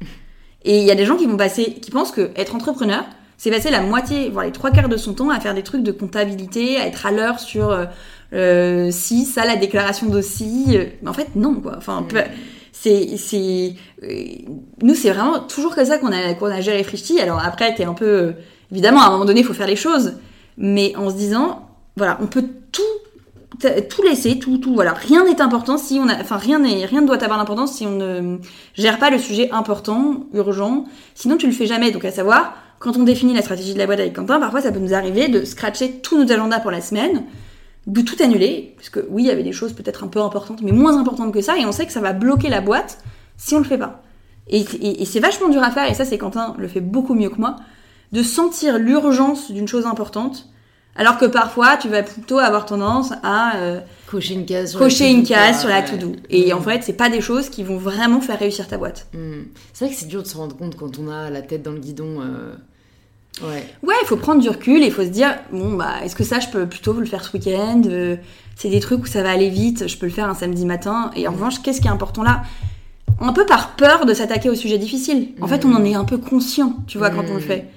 [0.63, 3.05] Et il y a des gens qui vont passer, qui pensent que être entrepreneur,
[3.37, 5.83] c'est passer la moitié, voire les trois quarts de son temps à faire des trucs
[5.83, 7.87] de comptabilité, à être à l'heure sur euh,
[8.33, 10.65] euh, si, ça, la déclaration d'aussi.
[10.71, 11.75] Euh, Mais en fait, non, quoi.
[11.77, 12.07] Enfin,
[12.73, 13.75] c'est, c'est,
[14.83, 17.21] nous, c'est vraiment toujours comme ça qu'on a, qu'on a géré Frishti.
[17.21, 18.35] Alors après, t'es un peu,
[18.71, 20.15] évidemment, à un moment donné, il faut faire les choses,
[20.57, 21.68] mais en se disant,
[21.99, 22.83] voilà, on peut tout,
[23.89, 27.01] tout laisser, tout, tout, voilà, rien n'est important si on a, enfin, rien n'est, rien
[27.03, 28.39] ne doit avoir d'importance si on ne
[28.75, 30.85] gère pas le sujet important, urgent.
[31.15, 31.91] Sinon, tu le fais jamais.
[31.91, 34.71] Donc, à savoir, quand on définit la stratégie de la boîte avec Quentin, parfois, ça
[34.73, 37.25] peut nous arriver de scratcher tous nos agendas pour la semaine,
[37.87, 40.61] de tout annuler, parce que oui, il y avait des choses peut-être un peu importantes,
[40.63, 42.99] mais moins importantes que ça, et on sait que ça va bloquer la boîte
[43.37, 44.03] si on le fait pas.
[44.47, 47.15] Et, et- et c'est vachement dur à faire, et ça, c'est Quentin le fait beaucoup
[47.15, 47.57] mieux que moi,
[48.13, 50.49] de sentir l'urgence d'une chose importante,
[50.99, 53.81] alors que parfois, tu vas plutôt avoir tendance à euh,
[54.11, 55.59] Cocher une case sur cocher la une to-do, case quoi.
[55.61, 55.85] sur la Ouais.
[55.85, 56.13] to-do.
[56.31, 56.57] Et Mm.
[56.57, 59.07] en fait, c'est pas des choses qui vont vraiment faire réussir ta boîte.
[59.15, 59.43] Mm.
[59.73, 61.73] C'est vrai que c'est dur de se rendre compte quand on a la tête dans
[61.73, 62.21] le guidon.
[62.21, 62.53] euh,
[63.43, 63.65] Ouais.
[63.85, 66.25] Ouais, il faut prendre du recul et il faut se dire bon bah est-ce que
[66.25, 68.17] ça je peux plutôt le faire ce week-end Euh,
[68.57, 71.13] C'est des trucs où ça va aller vite, je peux le faire un samedi matin.
[71.15, 72.43] Et en revanche, qu'est-ce qui est important là?
[73.21, 75.29] Un peu par peur de s'attaquer au sujet difficile.
[75.41, 77.43] En fait, on en est un peu conscient, tu vois, quand on le Mm.
[77.43, 77.69] fait.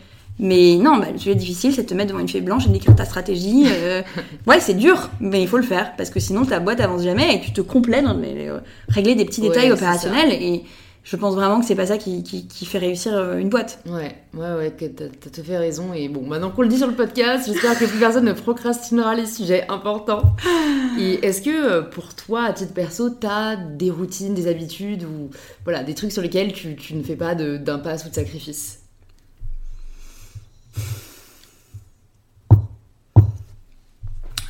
[0.43, 2.69] Mais non, bah, le sujet difficile, c'est de te mettre devant une feuille blanche et
[2.69, 3.63] d'écrire ta stratégie.
[3.67, 4.01] euh,
[4.47, 7.35] ouais, c'est dur, mais il faut le faire parce que sinon ta boîte avance jamais
[7.35, 10.31] et tu te complais dans les- euh, régler des petits détails opérationnels.
[10.33, 10.63] Et
[11.03, 13.79] je pense vraiment que c'est pas ça qui, qui- qui fait réussir euh, une boîte.
[13.87, 15.93] Ouais, ouais, ouais, que t'as tout fait raison.
[15.93, 19.13] Et bon, maintenant qu'on le dit sur le podcast, j'espère que plus personne ne procrastinera
[19.15, 20.35] les sujets importants.
[20.99, 25.29] Et est-ce que pour toi, à titre perso, t'as des routines, des habitudes ou
[25.63, 28.79] voilà, des trucs sur lesquels tu, tu ne fais pas de- d'impasse ou de sacrifice?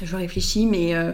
[0.04, 1.12] Je réfléchis, mais euh,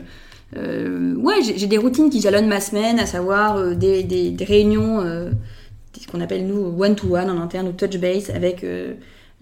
[0.56, 6.08] euh, ouais, j'ai des routines qui jalonnent ma semaine, à savoir euh, des, réunions, ce
[6.08, 8.66] qu'on appelle nous one-to-one en interne ou touch base avec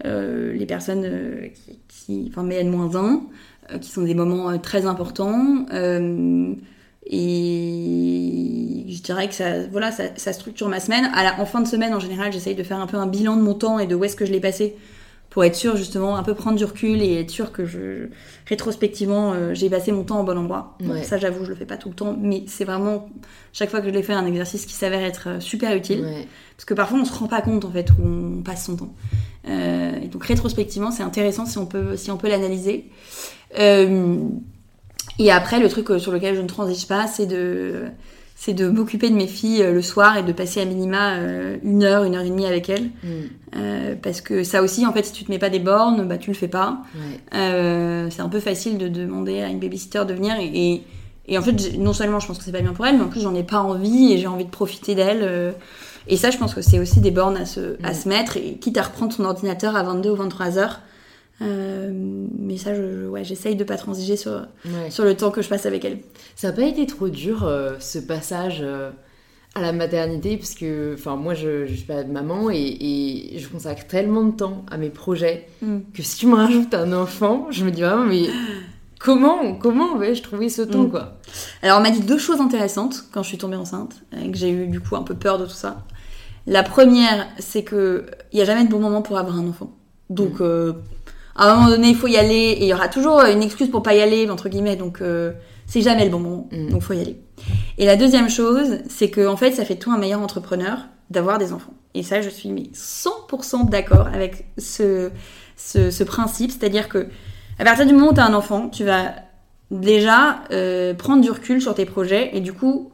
[0.04, 3.20] les personnes qui, qui, enfin, mes N-1,
[3.72, 5.66] euh, qui sont des moments très importants.
[7.08, 11.08] et je dirais que ça, voilà, ça, structure ma semaine.
[11.38, 13.54] En fin de semaine, en général, j'essaye de faire un peu un bilan de mon
[13.54, 14.74] temps et de où est-ce que je l'ai passé
[15.36, 18.08] pour être sûr justement un peu prendre du recul et être sûr que je
[18.46, 20.78] rétrospectivement euh, j'ai passé mon temps au bon endroit.
[21.02, 23.10] Ça j'avoue je le fais pas tout le temps mais c'est vraiment
[23.52, 26.26] chaque fois que je l'ai fait un exercice qui s'avère être euh, super utile Ouais.
[26.56, 28.94] parce que parfois on se rend pas compte en fait où on passe son temps.
[29.46, 32.86] Euh, et donc rétrospectivement c'est intéressant si on peut si on peut l'analyser.
[33.58, 34.16] Euh,
[35.18, 37.82] et après le truc sur lequel je ne transige pas c'est de
[38.38, 41.56] c'est de m'occuper de mes filles euh, le soir et de passer à minima euh,
[41.64, 42.90] une heure, une heure et demie avec elles.
[43.02, 43.08] Mm.
[43.56, 46.18] Euh, parce que ça aussi, en fait, si tu te mets pas des bornes, bah
[46.18, 46.82] tu le fais pas.
[46.94, 47.20] Ouais.
[47.34, 50.82] Euh, c'est un peu facile de demander à une babysitter de venir et, et,
[51.28, 53.08] et en fait, non seulement je pense que c'est pas bien pour elle, mais en
[53.08, 55.20] plus j'en ai pas envie et j'ai envie de profiter d'elle.
[55.22, 55.52] euh.
[56.06, 57.94] et ça, je pense que c'est aussi des bornes à se, à Mm.
[57.94, 60.80] se mettre et quitte à reprendre ton ordinateur à 22 ou 23 heures.
[61.42, 61.90] Euh,
[62.38, 64.32] mais ça, je, je- ouais, j'essaye de pas transiger sur,
[64.64, 64.90] Ouais.
[64.90, 65.98] sur le temps que je passe avec elle.
[66.34, 68.90] Ça n'a pas été trop dur euh, ce passage euh,
[69.54, 72.56] à la maternité parce que enfin moi je, je suis pas maman et,
[73.34, 75.78] et je consacre tellement de temps à mes projets Mm.
[75.94, 78.24] que si tu me rajoutes un enfant, je me dis vraiment mais
[78.98, 80.90] comment comment vais-je trouver ce temps Mm.
[80.90, 81.18] quoi
[81.62, 84.50] Alors, on m'a dit deux choses intéressantes quand je suis tombée enceinte, et que j'ai
[84.50, 85.84] eu du coup un peu peur de tout ça.
[86.46, 89.72] La première, c'est que il y a jamais de bon moment pour avoir un enfant.
[90.10, 90.74] Donc, euh,
[91.36, 93.70] à un moment donné, il faut y aller, et il y aura toujours une excuse
[93.70, 94.76] pour pas y aller, entre guillemets.
[94.76, 95.32] Donc, euh,
[95.66, 96.48] c'est jamais le bon moment.
[96.52, 96.70] Mm.
[96.70, 97.20] Donc, faut y aller.
[97.78, 100.78] Et la deuxième chose, c'est que en fait, ça fait tout un meilleur entrepreneur
[101.10, 101.74] d'avoir des enfants.
[101.94, 105.10] Et ça, je suis mais 100% d'accord avec ce,
[105.56, 107.08] ce, ce principe, c'est-à-dire que
[107.58, 109.14] à partir du moment où tu as un enfant, tu vas
[109.70, 112.92] déjà euh, prendre du recul sur tes projets et du coup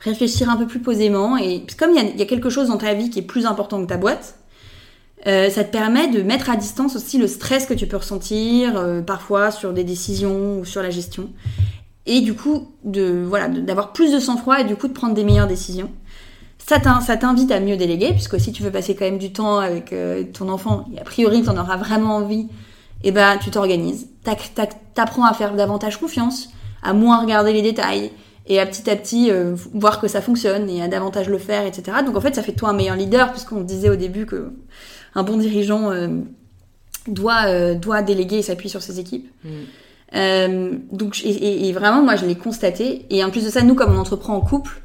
[0.00, 1.36] réfléchir un peu plus posément.
[1.36, 3.80] Et comme il y y a quelque chose dans ta vie qui est plus important
[3.80, 4.36] que ta boîte,
[5.26, 8.76] Euh, ça te permet de mettre à distance aussi le stress que tu peux ressentir
[8.76, 11.30] euh, parfois sur des décisions ou sur la gestion.
[12.06, 15.22] Et du coup, de voilà, d'avoir plus de sang-froid et du coup de prendre des
[15.22, 15.90] meilleures décisions.
[16.58, 19.92] Ça t'invite à mieux déléguer, puisque si tu veux passer quand même du temps avec
[19.92, 22.48] euh, ton enfant, et a priori tu en auras vraiment envie,
[23.04, 24.08] et eh ben tu t'organises.
[24.94, 26.50] T'apprends à faire davantage confiance,
[26.82, 28.12] à moins regarder les détails,
[28.46, 29.30] et à petit à petit
[29.74, 31.98] voir que ça fonctionne et à davantage le faire, etc.
[32.06, 34.52] Donc en fait, ça fait toi un meilleur leader, puisqu'on disait au début que
[35.14, 36.08] un bon dirigeant euh,
[37.06, 39.28] doit, euh, doit déléguer et s'appuyer sur ses équipes.
[39.44, 39.48] Mm.
[40.14, 43.06] Euh, donc, et, vraiment, moi, je l'ai constaté.
[43.10, 44.82] Et en plus de ça, nous, comme on entreprend en couple,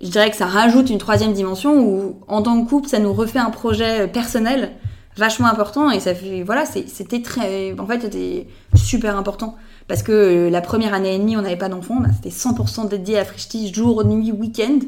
[0.00, 3.12] je dirais que ça rajoute une troisième dimension où, en tant que couple, ça nous
[3.12, 4.72] refait un projet personnel
[5.16, 5.90] vachement important.
[5.90, 8.46] Et ça fait, voilà, c'était très, en fait, c'était
[8.76, 9.56] super important.
[9.86, 11.96] Parce que la première année et demie, on n'avait pas d'enfant.
[12.00, 14.78] Bah, c'était 100% dédié à Frishti, jour, nuit, week-end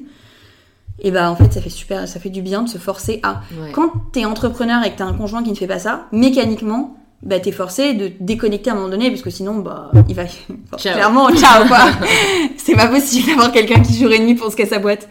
[0.99, 3.43] et bah en fait ça fait super ça fait du bien de se forcer à.
[3.73, 7.41] Quand t'es entrepreneur et que t'as un conjoint qui ne fait pas ça mécaniquement bah
[7.41, 10.25] t'es forcé de déconnecter à un moment donné parce que sinon bah il va
[10.79, 11.91] clairement ciao quoi.
[12.57, 15.09] C'est pas possible d'avoir quelqu'un qui joue et nuit pour se casser sa boîte.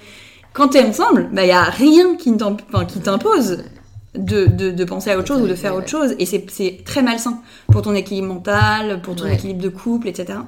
[0.53, 3.63] Quand t'es ensemble bah y a rien qui t'impose
[4.15, 6.15] de, de, de, penser à autre chose ou de faire autre chose.
[6.19, 10.39] Et c'est très malsain pour ton équilibre mental pour ton équilibre de couple etc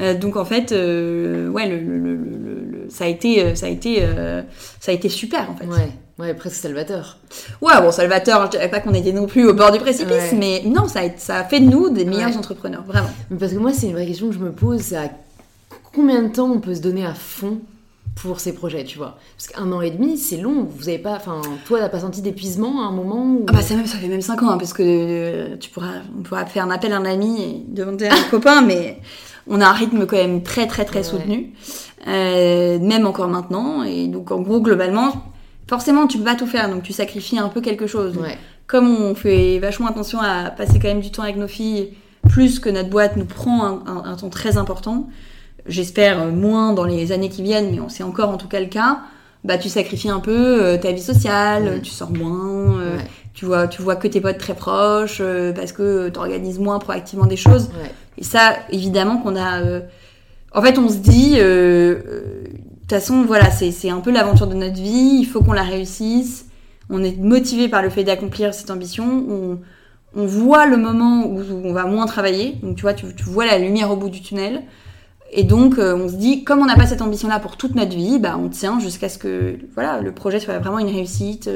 [0.00, 3.68] euh, donc en fait, euh, ouais, le, le, le, ça a été, euh, ça a
[3.68, 4.02] été,
[4.80, 5.66] ça a été super en fait.
[5.66, 5.90] Ouais.
[6.16, 7.18] Ouais, presque salvateur.
[7.60, 10.62] Ouais, bon, salvateur, je dirais pas qu'on était non plus au bord du précipice, mais
[10.64, 13.10] non, ça a, ça a fait de nous des meilleurs entrepreneurs, vraiment.
[13.36, 15.10] Parce que moi, c'est une vraie question que je me pose, c'est à
[15.92, 17.58] combien de temps on peut se donner à fond
[18.14, 19.18] pour ces projets, tu vois?
[19.36, 20.68] Parce qu'un an et demi, c'est long.
[20.70, 23.74] Vous avez pas, enfin, toi, t'as pas senti d'épuisement à un moment Ah bah ça,
[23.74, 26.70] même, ça fait même cinq ans, hein, parce que tu pourras, on pourra faire un
[26.70, 29.00] appel à un ami et demander à un copain, mais
[29.46, 31.52] on a un rythme quand même très très très soutenu,
[32.08, 33.82] euh, même encore maintenant.
[33.82, 35.12] Et donc en gros, globalement,
[35.68, 38.18] forcément, tu peux pas tout faire, donc tu sacrifies un peu quelque chose.
[38.66, 41.90] Comme on fait vachement attention à passer quand même du temps avec nos filles,
[42.28, 45.08] plus que notre boîte nous prend un, temps très important,
[45.66, 49.00] j'espère moins dans les années qui viennent, mais c'est encore en tout cas le cas.
[49.44, 52.96] Bah, tu sacrifies un peu euh, ta vie sociale, tu sors moins, euh,
[53.34, 55.20] tu vois, tu vois que tes potes très proches,
[55.54, 57.68] parce que tu organises moins proactivement des choses.
[58.18, 59.60] Et ça, évidemment, qu'on a.
[59.62, 59.80] Euh,
[60.52, 64.46] en fait, on se dit, euh, euh, de toute façon, voilà, c'est un peu l'aventure
[64.46, 65.18] de notre vie.
[65.20, 66.46] Il faut qu'on la réussisse.
[66.90, 69.04] On est motivé par le fait d'accomplir cette ambition.
[69.04, 69.58] On,
[70.16, 72.56] on, voit le moment où on va moins travailler.
[72.62, 74.62] Donc, tu vois, tu, tu vois la lumière au bout du tunnel.
[75.32, 78.20] Et donc, on se dit, comme on n'a pas cette ambition-là pour toute notre vie,
[78.20, 81.50] bah, on tient jusqu'à ce que voilà, le projet soit vraiment une réussite,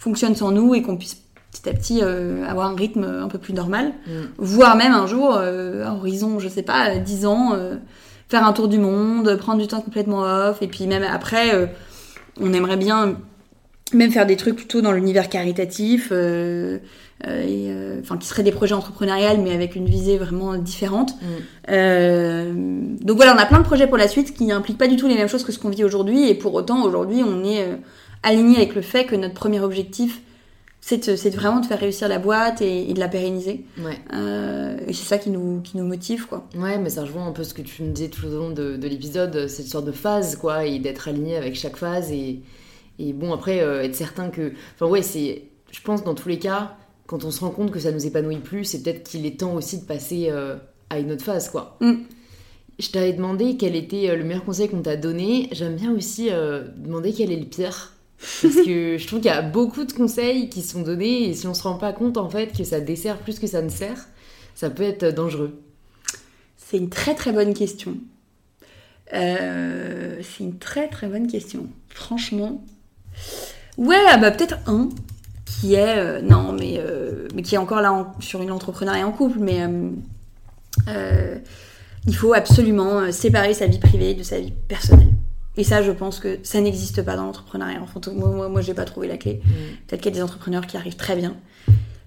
[0.00, 1.22] fonctionne sans nous et qu'on puisse
[1.52, 4.10] petit à petit euh, avoir un rythme un peu plus normal, mm.
[4.38, 7.76] voire même un jour, euh, à horizon, je sais pas, 10 ans, euh,
[8.28, 11.70] faire un tour du monde, prendre du temps complètement off, et puis même après,
[12.40, 13.16] on aimerait bien
[13.92, 16.80] même faire des trucs plutôt dans l'univers caritatif, et,
[18.00, 21.14] enfin qui seraient des projets entrepreneuriales, mais avec une visée vraiment différente.
[21.66, 22.98] Mm.
[23.02, 25.08] donc voilà, on a plein de projets pour la suite qui n'impliquent pas du tout
[25.08, 27.66] les mêmes choses que ce qu'on vit aujourd'hui, et pour autant, aujourd'hui, on est
[28.22, 30.20] aligné avec le fait que notre premier objectif,
[30.80, 33.64] c'est vraiment de faire réussir la boîte et, de la pérenniser.
[34.12, 36.48] Euh, et c'est ça qui nous, qui nous motive, quoi.
[36.56, 38.78] Ouais, mais ça rejoint un peu ce que tu me disais tout au long de,
[38.82, 42.10] l'épisode, cette sorte de phase, quoi, et d'être aligné avec chaque phase.
[42.12, 42.40] Et,
[42.98, 44.52] et bon, après, euh, être certain que...
[44.74, 45.44] Enfin, ouais, c'est...
[45.70, 48.38] Je pense, dans tous les cas, quand on se rend compte que ça nous épanouit
[48.38, 50.56] plus, c'est peut-être qu'il est temps aussi de passer euh,
[50.88, 51.76] à une autre phase, quoi.
[51.80, 51.94] Mm.
[52.78, 55.48] Je t'avais demandé quel était le meilleur conseil qu'on t'a donné.
[55.52, 56.30] J'aime bien aussi
[56.78, 57.92] demander quel est le pire
[58.42, 61.46] parce que je trouve qu'il y a beaucoup de conseils qui sont donnés et si
[61.46, 64.08] on se rend pas compte en fait que ça dessert plus que ça ne sert,
[64.54, 65.58] ça peut être dangereux.
[66.56, 67.96] C'est une très très bonne question.
[69.14, 71.66] Euh, c'est une très très bonne question.
[71.88, 72.62] Franchement.
[73.78, 74.90] Ouais, ah bah peut-être un
[75.44, 79.12] qui est euh, non mais euh, mais qui est encore là sur une entrepreneuriat en
[79.12, 79.66] couple, mais
[82.06, 85.12] il faut absolument séparer sa vie privée de sa vie personnelle.
[85.60, 87.80] Et ça, je pense que ça n'existe pas dans l'entrepreneuriat.
[87.82, 89.42] Enfin, moi, moi, moi j'ai pas trouvé la clé.
[89.44, 89.50] Mm.
[89.86, 91.36] Peut-être qu'il y a des entrepreneurs qui arrivent très bien.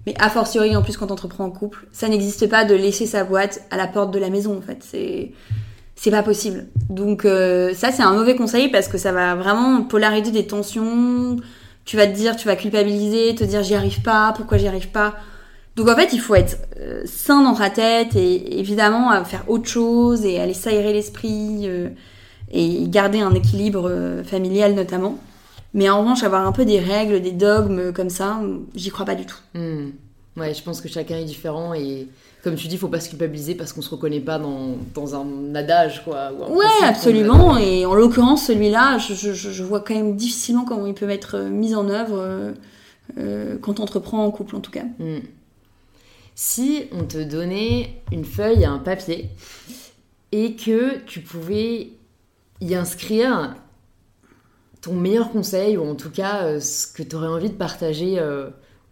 [0.07, 3.05] Mais a fortiori, en plus, quand on entreprend en couple, ça n'existe pas de laisser
[3.05, 4.79] sa boîte à la porte de la maison, en fait.
[4.81, 5.33] C'est,
[5.95, 6.65] c'est pas possible.
[6.89, 11.35] Donc, euh, ça, c'est un mauvais conseil parce que ça va vraiment polariser des tensions.
[11.85, 14.89] Tu vas te dire, tu vas culpabiliser, te dire j'y arrive pas, pourquoi j'y arrive
[14.89, 15.13] pas.
[15.75, 19.67] Donc en fait, il faut être euh, sain dans ta tête et évidemment faire autre
[19.67, 21.63] chose et aller s'aérer l'esprit.
[21.65, 21.89] Euh,
[22.53, 25.17] et garder un équilibre euh, familial notamment.
[25.73, 28.39] Mais en revanche, avoir un peu des règles, des dogmes comme ça,
[28.75, 29.39] j'y crois pas du tout.
[29.55, 29.89] Hmm.
[30.37, 32.07] Ouais, je pense que chacun est différent et
[32.43, 35.55] comme tu dis, faut pas se culpabiliser parce qu'on se reconnaît pas dans, dans un
[35.55, 36.31] adage, quoi.
[36.49, 37.57] ouais, absolument.
[37.57, 41.39] Et en l'occurrence, celui-là, je, je, je, vois quand même difficilement comment il peut être
[41.39, 42.53] mis en œuvre.
[43.61, 44.85] quand on entreprend en couple en tout cas.
[44.99, 45.19] Mm.
[46.35, 49.29] Si on te donnait une feuille et un papier
[50.31, 51.91] et que tu pouvais
[52.63, 53.55] y inscrire
[54.81, 58.21] ton meilleur conseil ou en tout cas ce que tu aurais envie de partager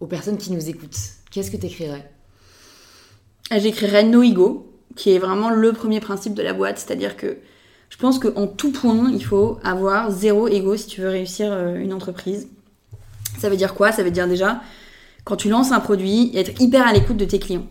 [0.00, 0.98] aux personnes qui nous écoutent,
[1.30, 2.10] qu'est-ce que tu écrirais
[3.50, 7.38] ah, J'écrirais no ego, qui est vraiment le premier principe de la boîte, c'est-à-dire que
[7.92, 11.76] je pense qu'en tout point, il faut avoir zéro ego si tu veux réussir euh,
[11.76, 12.48] une entreprise.
[13.38, 13.92] Ça veut dire quoi?
[13.92, 14.62] Ça veut dire déjà,
[15.24, 17.66] quand tu lances un produit, être hyper à l'écoute de tes clients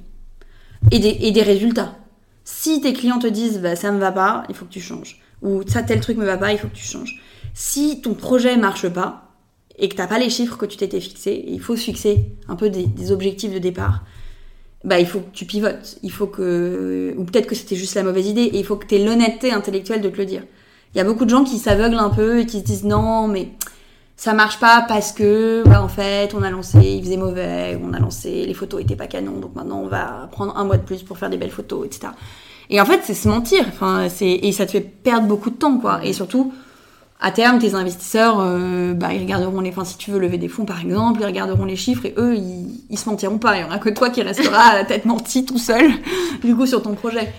[0.92, 1.96] et des, résultats.
[2.44, 5.21] Si tes clients te disent bah, ça me va pas, il faut que tu changes.
[5.42, 7.22] Ou ça, tel truc me va pas, il faut que tu changes.
[7.54, 9.30] Si ton projet marche pas
[9.78, 12.56] et que t'as pas les chiffres que tu t'étais fixé, il faut se fixer un
[12.56, 14.04] peu des objectifs de départ
[14.84, 18.04] bah il faut que tu pivotes, il faut que ou peut-être que c'était juste la
[18.04, 20.44] mauvaise idée et il faut que tu aies l'honnêteté intellectuelle de te le dire.
[20.94, 23.28] Il y a beaucoup de gens qui s'aveuglent un peu et qui se disent non
[23.28, 23.50] mais
[24.18, 27.94] ça marche pas parce que bah, en fait on a lancé, il faisait mauvais, on
[27.94, 30.84] a lancé, les photos étaient pas canon donc maintenant on va prendre un mois de
[30.84, 32.14] plus pour faire des belles photos etc.
[32.72, 33.66] Et en fait c'est se mentir,
[34.22, 36.52] et ça te fait perdre beaucoup de temps quoi et surtout
[37.24, 40.66] à terme, tes investisseurs, euh, bah, ils regarderont les, si tu veux lever des fonds
[40.66, 43.58] par exemple, ils regarderont les chiffres et eux, ils, se mentiront pas.
[43.58, 45.92] Il y aura que toi qui restera à la tête menti tout seul,
[46.44, 47.32] du coup, sur ton projet.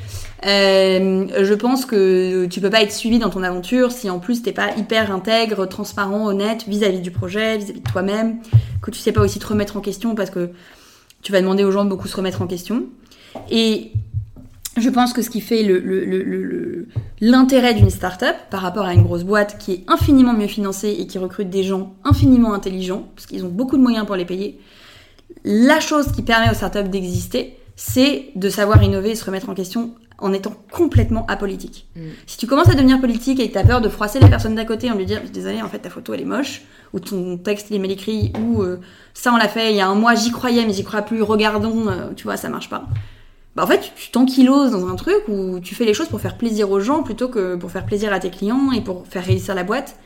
[0.47, 4.43] Euh, je pense que tu peux pas être suivi dans ton aventure si en plus
[4.43, 8.39] t'es pas hyper intègre, transparent, honnête vis-à-vis du projet, vis-à-vis de toi-même,
[8.83, 10.51] que tu sais pas aussi te remettre en question parce que
[11.22, 12.85] tu vas demander aux gens de beaucoup se remettre en question.
[13.51, 13.93] Et
[14.76, 15.62] je pense que ce qui fait
[17.20, 21.06] l'intérêt d'une start-up par rapport à une grosse boîte qui est infiniment mieux financée et
[21.06, 24.58] qui recrute des gens infiniment intelligents, parce qu'ils ont beaucoup de moyens pour les payer,
[25.44, 29.54] la chose qui permet aux startups d'exister, c'est de savoir innover et se remettre en
[29.54, 31.86] question en étant complètement apolitique.
[31.96, 32.00] Mm.
[32.26, 34.54] Si tu commences à devenir politique et que tu as peur de froisser la personne
[34.54, 36.62] d'à côté en lui disant désolé en fait ta photo elle est moche
[36.92, 38.78] ou ton texte il est mal écrit ou euh,
[39.14, 41.22] ça on l'a fait il y a un mois j'y croyais mais j'y crois plus
[41.22, 42.86] regardons euh, tu vois ça marche pas
[43.55, 46.38] bah en fait, tu t'ankyloses dans un truc où tu fais les choses pour faire
[46.38, 49.55] plaisir aux gens plutôt que pour faire plaisir à tes clients et pour faire réussir
[49.55, 49.96] la boîte.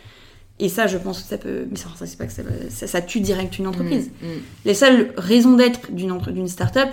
[0.59, 1.67] Et ça, je pense que ça peut.
[1.71, 4.11] Mais ça, c'est pas que ça, ça, tue direct une entreprise.
[4.23, 4.41] Mm, mm.
[4.65, 6.89] Les seules raisons d'être d'une, d'une start-up,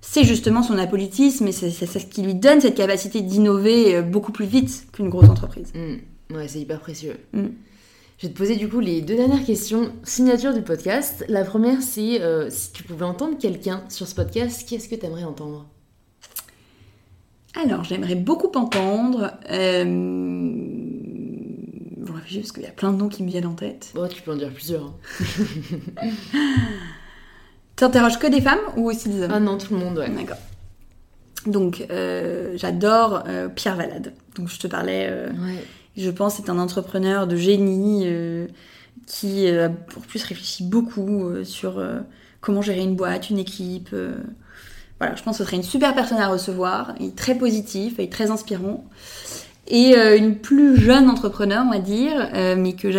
[0.00, 4.32] c'est justement son apolitisme et c'est, ce qui lui donne cette capacité d'innover euh, beaucoup
[4.32, 5.72] plus vite qu'une grosse entreprise.
[5.74, 6.34] Mm.
[6.34, 7.16] Ouais, c'est hyper précieux.
[7.34, 11.24] Je vais te poser du coup les deux dernières questions signature du podcast.
[11.28, 14.94] La première, c'est euh, si tu pouvais entendre quelqu'un sur ce podcast, qui est-ce que
[14.94, 15.68] tu aimerais entendre?
[17.62, 19.32] Alors, j'aimerais beaucoup entendre.
[19.50, 19.84] Euh...
[21.96, 23.90] Bon, réfléchir parce qu'il y a plein de noms qui me viennent en tête.
[23.94, 24.84] Bon, tu peux en dire plusieurs.
[24.84, 24.94] Hein.
[27.76, 29.32] T'interroges que des femmes ou aussi des hommes?
[29.32, 30.08] Ah non, tout le monde, ouais.
[30.08, 30.36] D'accord.
[31.46, 34.14] Donc, euh, j'adore euh, Pierre Valade.
[34.36, 35.06] Donc, je te parlais.
[35.10, 35.64] Euh, ouais.
[35.96, 38.04] Je pense c'est un entrepreneur de génie
[39.06, 39.46] qui,
[39.90, 41.80] pour plus, réfléchit beaucoup sur
[42.40, 43.94] comment gérer une boîte, une équipe
[45.04, 47.98] voilà, je pense que ce serait une super personne à recevoir, il est très positif,
[47.98, 48.84] et très inspirant.
[49.68, 52.90] Et euh, une plus jeune entrepreneur, on va dire, euh, mais que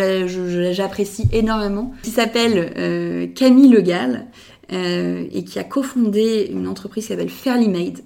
[0.72, 4.26] j'apprécie énormément, qui s'appelle euh, Camille Legal,
[4.68, 8.00] et qui a cofondé une entreprise qui s'appelle Fairly Made.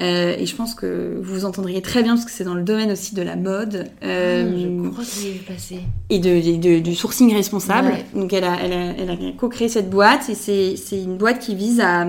[0.00, 3.14] et je pense que vous entendriez très bien parce que c'est dans le domaine aussi
[3.14, 3.84] de la mode.
[4.00, 5.80] Ah, je crois que j'ai vu passer.
[6.08, 7.92] Et de, du sourcing responsable.
[8.14, 11.54] Donc elle a, elle a, elle a co-créé cette boîte et c'est une boîte qui
[11.54, 12.06] vise à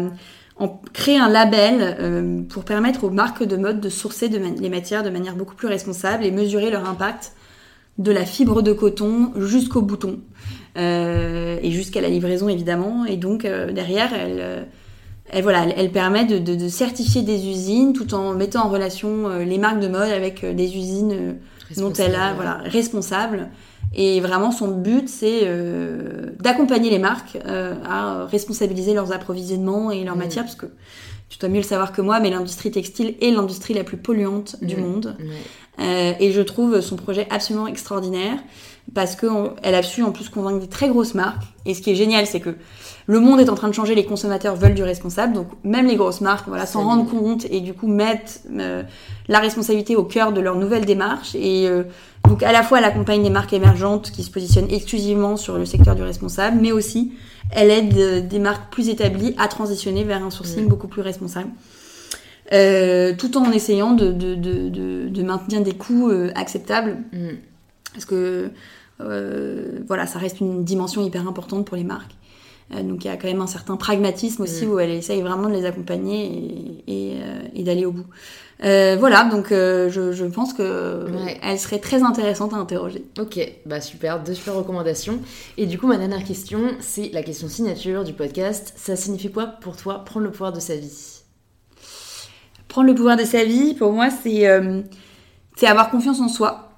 [0.64, 5.04] on crée un label euh, pour permettre aux marques de mode de sourcer les matières
[5.04, 7.34] de manière beaucoup plus responsable et mesurer leur impact
[7.98, 10.20] de la fibre de coton jusqu'au bouton
[10.78, 13.06] euh, et jusqu'à la livraison évidemment.
[13.06, 14.68] Et donc euh, derrière, elle,
[15.34, 19.58] elle, voilà, elle, permet de, de, certifier des usines tout en mettant en relation les
[19.58, 21.36] marques de mode avec des usines
[21.78, 23.50] dont elle a voilà, responsables
[23.96, 30.04] et vraiment, son but, c'est euh, d'accompagner les marques euh, à responsabiliser leurs approvisionnements et
[30.04, 30.20] leurs mm.
[30.20, 30.66] matières, parce que
[31.30, 34.56] tu dois mieux le savoir que moi, mais l'industrie textile est l'industrie la plus polluante
[34.64, 34.82] du mm.
[34.82, 35.18] monde.
[35.80, 38.38] Euh, et je trouve son projet absolument extraordinaire,
[38.94, 41.44] parce qu'elle a su en plus convaincre des très grosses marques.
[41.66, 42.56] Et ce qui est génial, c'est que
[43.08, 45.96] le monde est en train de changer, les consommateurs veulent du responsable, donc même les
[45.96, 48.84] grosses marques voilà, s'en rendent compte et du coup mettent euh,
[49.28, 51.36] la responsabilité au cœur de leur nouvelle démarche.
[51.36, 51.84] Et euh,
[52.28, 55.66] donc à la fois elle accompagne des marques émergentes qui se positionnent exclusivement sur le
[55.66, 57.14] secteur du responsable, mais aussi
[57.52, 61.50] elle aide euh, des marques plus établies à transitionner vers un sourcing beaucoup plus responsable.
[62.50, 66.98] tout en essayant de, de, de, de, maintenir des coûts acceptables.
[67.12, 67.53] Mm.
[67.94, 68.52] Parce que
[69.88, 72.16] voilà, ça reste une dimension hyper importante pour les marques.
[72.72, 74.72] donc il y a quand même un certain pragmatisme aussi mm.
[74.72, 78.06] où elle essaye vraiment de les accompagner et, d'aller au bout.
[78.60, 81.06] voilà, donc je, pense que
[81.42, 83.04] elle serait très intéressante à interroger.
[83.20, 85.20] Ok, bah super, deux super recommandations.
[85.58, 88.74] Et du coup, ma dernière question, c'est la question signature du podcast.
[88.78, 91.24] Ça signifie quoi pour toi prendre le pouvoir de sa vie?
[92.70, 94.48] Prendre le pouvoir de sa vie, pour moi, c'est
[95.56, 96.73] c'est avoir confiance en soi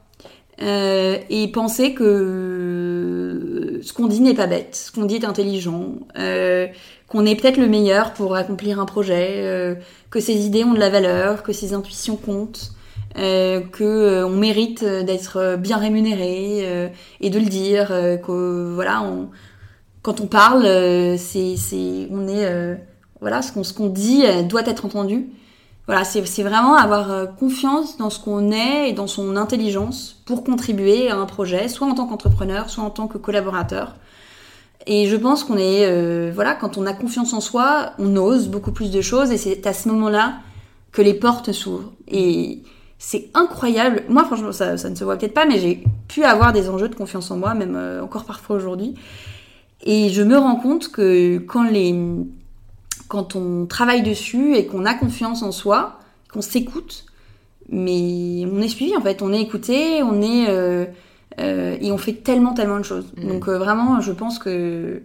[0.61, 5.95] euh, et penser que ce qu'on dit n'est pas bête, ce qu'on dit est intelligent,
[6.17, 6.67] euh,
[7.07, 9.75] qu'on est peut-être le meilleur pour accomplir un projet, euh,
[10.09, 12.71] que ses idées ont de la valeur, que ses intuitions comptent,
[13.17, 16.91] euh, que on mérite d'être bien rémunéré
[17.21, 17.87] et de le dire,
[18.25, 19.29] que voilà, on,
[20.01, 20.63] quand on parle,
[21.17, 22.77] c'est, c'est, on est,
[23.21, 25.27] voilà, ce qu'on, ce qu'on dit doit être entendu
[25.87, 30.43] voilà, c'est vraiment avoir euh, confiance dans ce qu'on est et dans son intelligence pour
[30.43, 33.95] contribuer à un projet, soit en tant qu'entrepreneur, soit en tant que collaborateur.
[34.87, 38.47] Et je pense qu'on est, euh, voilà, quand on a confiance en soi, on ose
[38.47, 40.37] beaucoup plus de choses et c'est à ce moment-là
[40.91, 41.91] que les portes s'ouvrent.
[42.07, 42.63] Et
[42.97, 44.03] c'est incroyable.
[44.09, 46.95] Moi, franchement, ça, ne se voit peut-être pas, mais j'ai pu avoir des enjeux de
[46.95, 48.95] confiance en moi, même euh, encore parfois aujourd'hui.
[49.83, 51.93] Et je me rends compte que quand les
[53.07, 55.99] quand on travaille dessus et qu'on a confiance en soi,
[56.31, 57.05] qu'on s'écoute,
[57.69, 60.85] mais on est suivi en fait, on est écouté, on est euh,
[61.39, 63.11] euh, et on fait tellement tellement de choses.
[63.17, 63.27] Mm.
[63.27, 65.03] Donc euh, vraiment, je pense que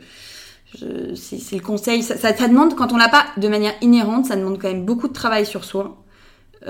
[0.72, 2.02] c'est le conseil.
[2.02, 5.08] Ça, ça, demande quand on l'a pas de manière inhérente, ça demande quand même beaucoup
[5.08, 6.04] de travail sur soi.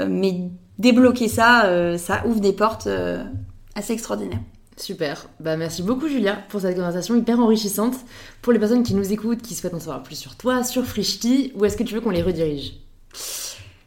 [0.09, 0.49] mais
[0.79, 2.89] débloquer ça, ça ouvre des portes
[3.75, 4.41] assez extraordinaires.
[4.81, 5.27] Super.
[5.41, 7.97] Bah, merci beaucoup, Julia, pour cette conversation hyper enrichissante.
[8.41, 11.53] Pour les personnes qui nous écoutent, qui souhaitent en savoir plus sur toi, sur Frishti,
[11.55, 12.73] où est-ce que tu veux qu'on les redirige?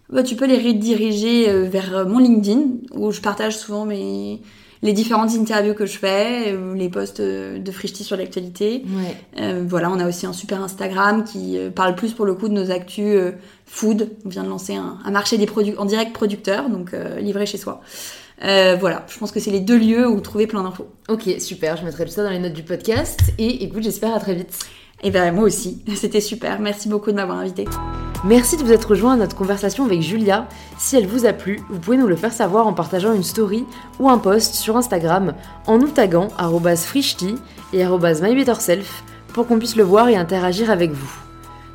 [0.09, 4.41] Bah, Tu peux les rediriger euh, vers euh, mon LinkedIn, où je partage souvent mes,
[4.83, 8.85] les différentes interviews que je fais, euh, les posts de Frishti sur l'actualité.
[9.65, 12.69] voilà, on a aussi un super Instagram qui parle plus pour le coup de nos
[12.69, 13.19] actus
[13.65, 14.11] food.
[14.25, 17.81] On vient de lancer un, marché des produits en direct producteur, donc livré chez soi.
[18.43, 20.87] Euh, voilà, je pense que c'est les deux lieux où trouver plein d'infos.
[21.07, 23.19] Ok, super, je mettrai tout ça dans les notes du podcast.
[23.37, 24.59] Et écoute, j'espère à très vite.
[25.01, 26.59] Et ben moi aussi, c'était super.
[26.59, 27.65] Merci beaucoup de m'avoir invité.
[28.25, 30.47] Merci de vous être rejoint à notre conversation avec Julia.
[30.77, 33.65] Si elle vous a plu, vous pouvez nous le faire savoir en partageant une story
[33.99, 35.33] ou un post sur Instagram
[35.67, 36.29] en nous taguant
[36.75, 37.35] @frishti
[37.73, 41.11] et @mybetterself pour qu'on puisse le voir et interagir avec vous.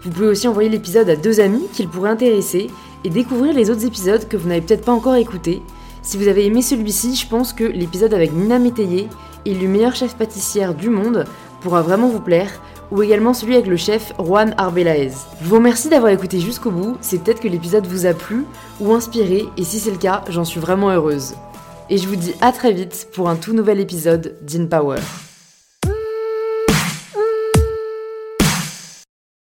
[0.03, 2.69] Vous pouvez aussi envoyer l'épisode à deux amis qu'il pourrait intéresser
[3.05, 5.61] et découvrir les autres épisodes que vous n'avez peut-être pas encore écoutés
[6.09, 9.11] si vous avez aimé celui-ci, je pense que l'épisode avec Nina Métayer,
[9.45, 11.27] élu meilleure chef pâtissière du monde,
[11.61, 15.13] pourra vraiment vous plaire, ou également celui avec le chef Juan Arbelaez.
[15.43, 18.47] Je vous remercie d'avoir écouté jusqu'au bout, c'est peut-être que l'épisode vous a plu
[18.81, 21.35] ou inspiré, et si c'est le cas, j'en suis vraiment heureuse.
[21.91, 24.97] Et je vous dis à très vite pour un tout nouvel épisode d'InPower.
[24.97, 25.28] Power.